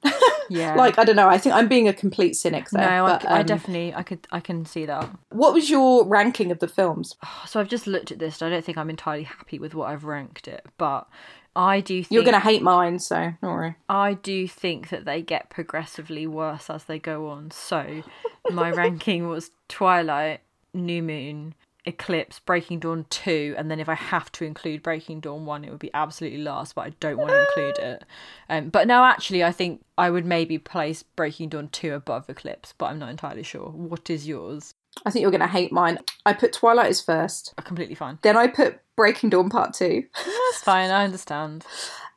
[0.48, 1.28] yeah, like, I don't know.
[1.28, 2.88] I think I'm being a complete cynic there.
[2.88, 5.10] no, but, I, I um, definitely, I could, I can see that.
[5.30, 7.16] What was your ranking of the films?
[7.46, 8.40] So I've just looked at this.
[8.40, 11.06] and I don't think I'm entirely happy with what I've ranked it, but
[11.54, 13.76] I do think You're going to hate mine, so don't worry.
[13.88, 17.50] I do think that they get progressively worse as they go on.
[17.50, 18.02] So
[18.50, 20.40] my ranking was Twilight,
[20.72, 21.54] New Moon,
[21.86, 25.70] Eclipse, Breaking Dawn 2, and then if I have to include Breaking Dawn 1, it
[25.70, 28.04] would be absolutely last, but I don't want to include it.
[28.48, 32.72] Um, but no, actually, I think I would maybe place Breaking Dawn 2 above Eclipse,
[32.78, 33.68] but I'm not entirely sure.
[33.68, 34.74] What is yours?
[35.04, 35.98] I think you're going to hate mine.
[36.24, 37.54] I put Twilight as first.
[37.64, 38.18] Completely fine.
[38.22, 40.04] Then I put Breaking Dawn Part 2.
[40.14, 41.66] That's fine, I understand.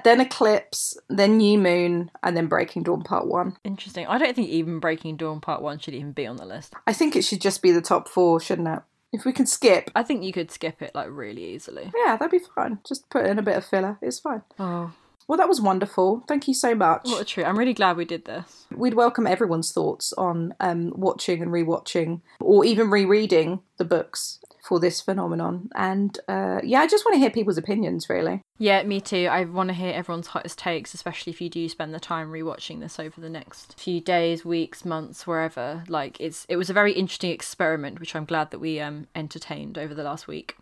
[0.03, 0.97] Then Eclipse.
[1.09, 2.11] Then New Moon.
[2.23, 3.57] And then Breaking Dawn Part 1.
[3.63, 4.05] Interesting.
[4.07, 6.73] I don't think even Breaking Dawn Part 1 should even be on the list.
[6.85, 8.79] I think it should just be the top four, shouldn't it?
[9.13, 9.89] If we can skip.
[9.95, 11.91] I think you could skip it like really easily.
[12.05, 12.79] Yeah, that'd be fine.
[12.87, 13.97] Just put in a bit of filler.
[14.01, 14.41] It's fine.
[14.59, 14.91] Oh,
[15.27, 16.23] Well, that was wonderful.
[16.27, 17.01] Thank you so much.
[17.05, 17.45] what a treat.
[17.45, 18.65] I'm really glad we did this.
[18.75, 24.79] We'd welcome everyone's thoughts on um, watching and rewatching or even rereading the books for
[24.81, 25.69] this phenomenon.
[25.75, 28.41] And uh, yeah, I just want to hear people's opinions, really.
[28.57, 29.27] Yeah, me too.
[29.31, 32.81] I want to hear everyone's hottest takes, especially if you do spend the time rewatching
[32.81, 35.83] this over the next few days, weeks, months, wherever.
[35.87, 39.77] Like it's it was a very interesting experiment, which I'm glad that we um entertained
[39.77, 40.57] over the last week.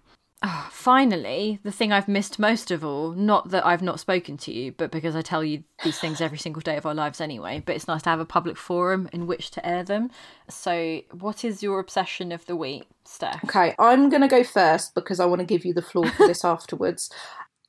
[0.48, 4.54] Ah, finally, the thing I've missed most of all, not that I've not spoken to
[4.54, 7.64] you, but because I tell you these things every single day of our lives anyway,
[7.66, 10.12] but it's nice to have a public forum in which to air them.
[10.48, 13.44] So, what is your obsession of the week, Steph?
[13.46, 16.28] Okay, I'm going to go first because I want to give you the floor for
[16.28, 17.10] this afterwards.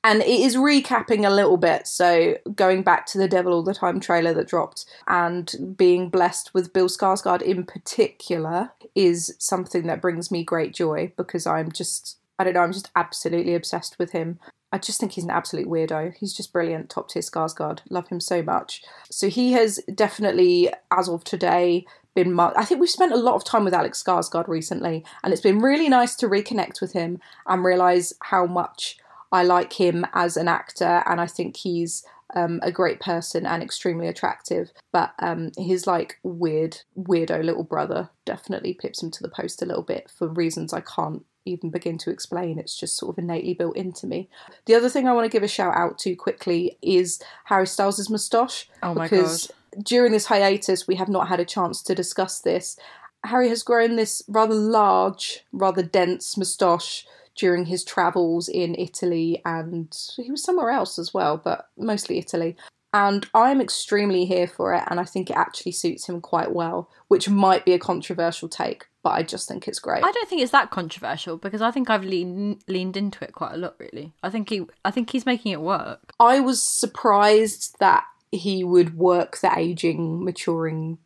[0.05, 1.87] And it is recapping a little bit.
[1.87, 6.53] So, going back to the Devil All the Time trailer that dropped and being blessed
[6.53, 12.19] with Bill Skarsgård in particular is something that brings me great joy because I'm just,
[12.39, 14.39] I don't know, I'm just absolutely obsessed with him.
[14.73, 16.15] I just think he's an absolute weirdo.
[16.19, 17.81] He's just brilliant, top tier Skarsgård.
[17.89, 18.83] Love him so much.
[19.11, 22.33] So he has definitely, as of today, been.
[22.33, 25.43] Mu- I think we've spent a lot of time with Alex Skarsgård recently, and it's
[25.43, 28.99] been really nice to reconnect with him and realize how much
[29.31, 33.63] I like him as an actor, and I think he's um, a great person and
[33.63, 34.73] extremely attractive.
[34.93, 39.67] But um, his like weird, weirdo little brother definitely pips him to the post a
[39.67, 42.59] little bit for reasons I can't even begin to explain.
[42.59, 44.29] It's just sort of innately built into me.
[44.67, 48.11] The other thing I want to give a shout out to quickly is Harry Styles'
[48.11, 48.69] moustache.
[48.83, 49.11] Oh my god.
[49.11, 52.77] because during this hiatus, we have not had a chance to discuss this.
[53.25, 59.95] Harry has grown this rather large, rather dense moustache during his travels in Italy and
[60.17, 62.57] he was somewhere else as well, but mostly Italy.
[62.93, 66.89] And I'm extremely here for it, and I think it actually suits him quite well,
[67.09, 70.03] which might be a controversial take, but I just think it's great.
[70.03, 73.55] I don't think it's that controversial because I think I've leaned leaned into it quite
[73.55, 73.75] a lot.
[73.79, 76.13] Really, I think he, I think he's making it work.
[76.19, 80.99] I was surprised that he would work the aging, maturing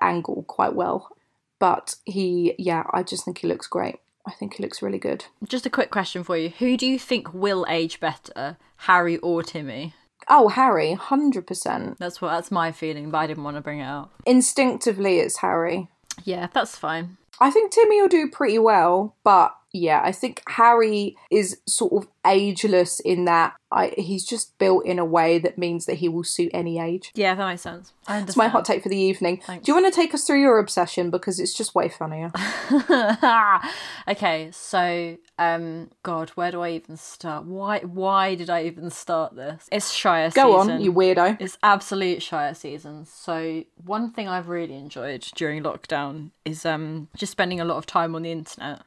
[0.00, 1.10] angle quite well.
[1.58, 3.96] But he, yeah, I just think he looks great.
[4.26, 5.24] I think he looks really good.
[5.44, 9.42] Just a quick question for you: Who do you think will age better, Harry or
[9.42, 9.94] Timmy?
[10.28, 11.98] Oh, Harry, 100%.
[11.98, 14.10] That's what that's my feeling, but I didn't want to bring it out.
[14.24, 15.88] Instinctively, it's Harry.
[16.24, 17.16] Yeah, that's fine.
[17.38, 22.08] I think Timmy will do pretty well, but yeah, I think Harry is sort of
[22.24, 26.22] ageless in that I, he's just built in a way that means that he will
[26.22, 27.10] suit any age.
[27.14, 27.92] Yeah, that makes sense.
[28.08, 29.42] It's my hot take for the evening.
[29.44, 29.66] Thanks.
[29.66, 32.30] Do you want to take us through your obsession because it's just way funnier?
[34.08, 37.44] okay, so um God, where do I even start?
[37.44, 39.68] Why why did I even start this?
[39.72, 40.44] It's Shia season.
[40.44, 40.76] Go season.
[40.76, 41.36] on, you weirdo.
[41.40, 43.04] It's absolute Shia season.
[43.04, 47.86] So one thing I've really enjoyed during lockdown is um just spending a lot of
[47.86, 48.82] time on the internet.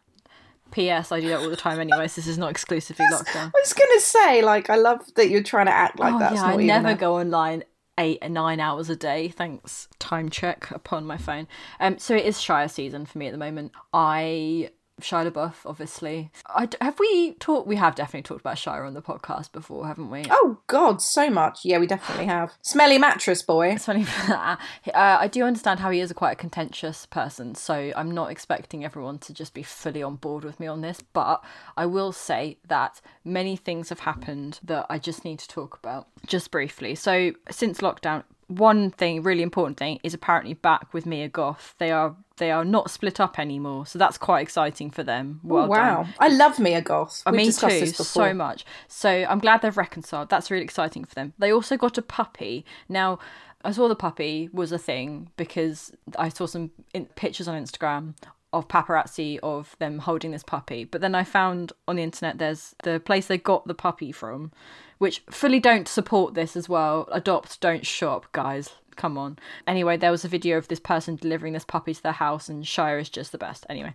[0.71, 1.11] P.S.
[1.11, 3.47] I do that all the time anyway, so this is not exclusively lockdown.
[3.55, 6.35] I was gonna say, like, I love that you're trying to act like Oh that's
[6.35, 7.63] yeah, I never a- go online
[7.97, 9.27] eight and nine hours a day.
[9.29, 11.47] Thanks, time check upon my phone.
[11.79, 13.71] Um, so it is Shia season for me at the moment.
[13.93, 14.69] I
[15.01, 16.31] Shia LaBeouf, obviously.
[16.53, 17.67] I d have we talked?
[17.67, 20.23] We have definitely talked about Shia on the podcast before, haven't we?
[20.29, 21.63] Oh God, so much.
[21.65, 22.53] Yeah, we definitely have.
[22.61, 23.69] Smelly mattress boy.
[23.79, 24.05] It's funny.
[24.29, 24.55] uh,
[24.93, 28.83] I do understand how he is a quite a contentious person, so I'm not expecting
[28.83, 31.01] everyone to just be fully on board with me on this.
[31.13, 31.43] But
[31.77, 36.07] I will say that many things have happened that I just need to talk about
[36.25, 36.95] just briefly.
[36.95, 41.75] So since lockdown, one thing, really important thing, is apparently back with Mia Goth.
[41.77, 45.39] They are they are not split up anymore, so that's quite exciting for them.
[45.43, 45.69] Well done.
[45.69, 47.21] wow, I love Mia Goth.
[47.25, 48.27] I mean, discussed too, this before.
[48.27, 48.65] so much.
[48.87, 50.29] So I'm glad they've reconciled.
[50.29, 51.33] That's really exciting for them.
[51.37, 52.65] They also got a puppy.
[52.87, 53.19] Now,
[53.63, 58.15] I saw the puppy was a thing because I saw some in- pictures on Instagram
[58.51, 60.83] of paparazzi of them holding this puppy.
[60.83, 64.51] But then I found on the internet there's the place they got the puppy from,
[64.97, 67.07] which fully don't support this as well.
[67.11, 68.71] Adopt, don't shop, guys.
[68.99, 69.39] Come on.
[69.65, 72.65] Anyway, there was a video of this person delivering this puppy to their house, and
[72.65, 73.65] Shia is just the best.
[73.69, 73.93] Anyway,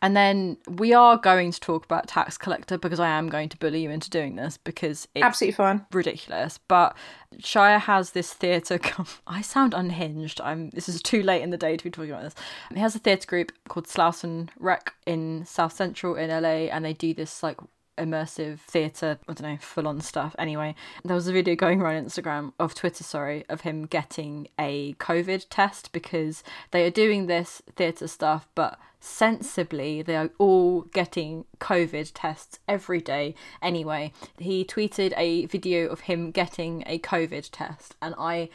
[0.00, 3.56] and then we are going to talk about Tax Collector because I am going to
[3.56, 5.84] bully you into doing this because it's Absolutely fine.
[5.92, 6.60] ridiculous.
[6.68, 6.96] But
[7.38, 8.78] Shia has this theatre.
[9.26, 10.40] I sound unhinged.
[10.40, 10.70] I'm.
[10.70, 12.36] This is too late in the day to be talking about this.
[12.72, 16.92] He has a theatre group called Slauson Rec in South Central in LA, and they
[16.92, 17.58] do this like
[17.96, 20.34] immersive theatre, I don't know, full on stuff.
[20.38, 20.74] Anyway,
[21.04, 25.46] there was a video going around Instagram, of Twitter, sorry, of him getting a COVID
[25.50, 32.10] test because they are doing this theatre stuff, but sensibly they are all getting COVID
[32.14, 33.34] tests every day.
[33.60, 38.48] Anyway, he tweeted a video of him getting a COVID test, and I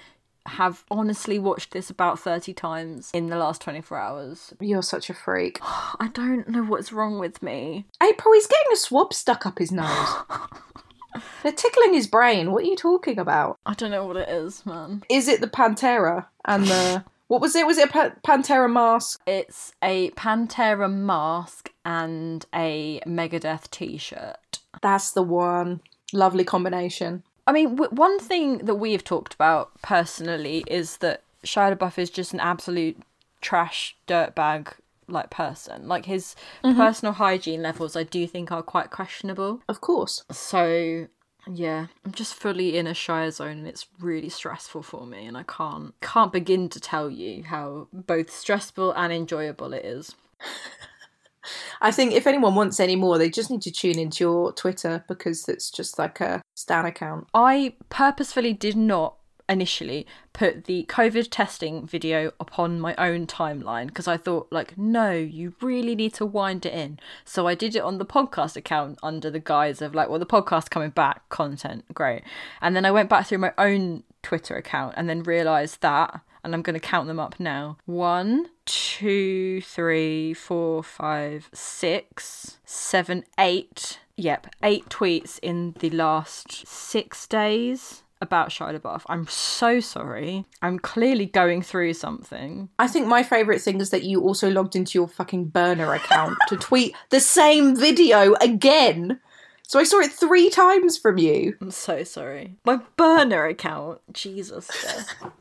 [0.46, 4.54] have honestly watched this about 30 times in the last 24 hours.
[4.60, 5.60] You're such a freak.
[5.64, 7.86] I don't know what's wrong with me.
[8.02, 10.10] April, he's getting a swab stuck up his nose.
[11.44, 12.52] They're tickling his brain.
[12.52, 13.58] What are you talking about?
[13.66, 15.04] I don't know what it is, man.
[15.10, 17.66] Is it the Pantera and the what was it?
[17.66, 19.22] Was it a pa- Pantera mask?
[19.26, 24.60] It's a Pantera mask and a Megadeth t shirt.
[24.82, 25.82] That's the one.
[26.14, 27.24] Lovely combination.
[27.50, 31.98] I mean, w- one thing that we have talked about personally is that Shia LaBeouf
[31.98, 32.98] is just an absolute
[33.42, 34.74] trash dirtbag
[35.08, 35.88] like person.
[35.88, 36.78] Like his Mm-hmm.
[36.80, 39.62] personal hygiene levels, I do think are quite questionable.
[39.68, 40.24] Of course.
[40.32, 41.08] So
[41.52, 45.36] yeah, I'm just fully in a Shia zone, and it's really stressful for me, and
[45.36, 50.16] I can't can't begin to tell you how both stressful and enjoyable it is.
[51.82, 55.04] I think if anyone wants any more, they just need to tune into your Twitter
[55.08, 57.28] because it's just like a Stan account.
[57.34, 59.16] I purposefully did not
[59.48, 65.12] initially put the COVID testing video upon my own timeline because I thought, like, no,
[65.12, 67.00] you really need to wind it in.
[67.26, 70.26] So I did it on the podcast account under the guise of, like, well, the
[70.26, 72.24] podcast coming back, content, great.
[72.62, 76.54] And then I went back through my own Twitter account and then realised that, and
[76.54, 84.00] I'm going to count them up now one, two, three, four, five, six, seven, eight.
[84.20, 89.04] Yep, eight tweets in the last six days about Shia LaBeouf.
[89.08, 90.44] I'm so sorry.
[90.62, 92.68] I'm clearly going through something.
[92.78, 96.38] I think my favourite thing is that you also logged into your fucking burner account
[96.50, 99.22] to tweet the same video again.
[99.70, 101.56] So I saw it three times from you.
[101.62, 102.56] I'm so sorry.
[102.66, 104.02] My burner account.
[104.12, 104.68] Jesus.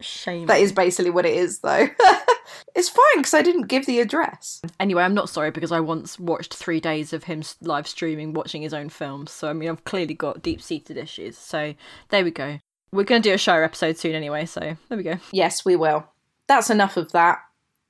[0.01, 0.45] Shame.
[0.49, 1.89] That is basically what it is, though.
[2.75, 4.61] it's fine because I didn't give the address.
[4.79, 8.61] Anyway, I'm not sorry because I once watched three days of him live streaming watching
[8.61, 9.31] his own films.
[9.31, 11.39] So, I mean, I've clearly got deep seated issues.
[11.39, 11.73] So,
[12.11, 12.59] there we go.
[12.93, 14.45] We're going to do a Shia episode soon anyway.
[14.45, 15.17] So, there we go.
[15.33, 16.07] Yes, we will.
[16.49, 17.39] That's enough of that.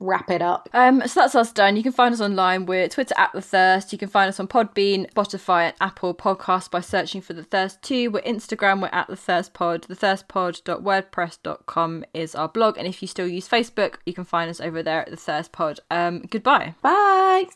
[0.00, 0.68] Wrap it up.
[0.72, 1.76] Um, so that's us done.
[1.76, 2.66] You can find us online.
[2.66, 3.90] We're Twitter at The Thirst.
[3.92, 7.82] You can find us on Podbean, Spotify, and Apple Podcasts by searching for The Thirst
[7.82, 8.12] 2.
[8.12, 8.80] We're Instagram.
[8.80, 9.82] We're at The Thirst Pod.
[9.88, 12.78] TheThirstPod.wordpress.com is our blog.
[12.78, 15.50] And if you still use Facebook, you can find us over there at The Thirst
[15.50, 15.80] Pod.
[15.90, 16.76] Um, goodbye.
[16.80, 17.46] Bye.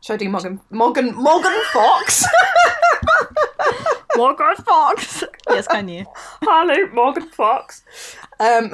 [0.00, 2.24] Should I do Morgan Morgan Morgan Fox?
[4.16, 5.24] Morgan Fox.
[5.48, 6.06] yes, can you?
[6.42, 7.82] Hello, Morgan Fox.
[8.38, 8.72] Um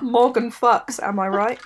[0.00, 1.60] Morgan Fox, am I right?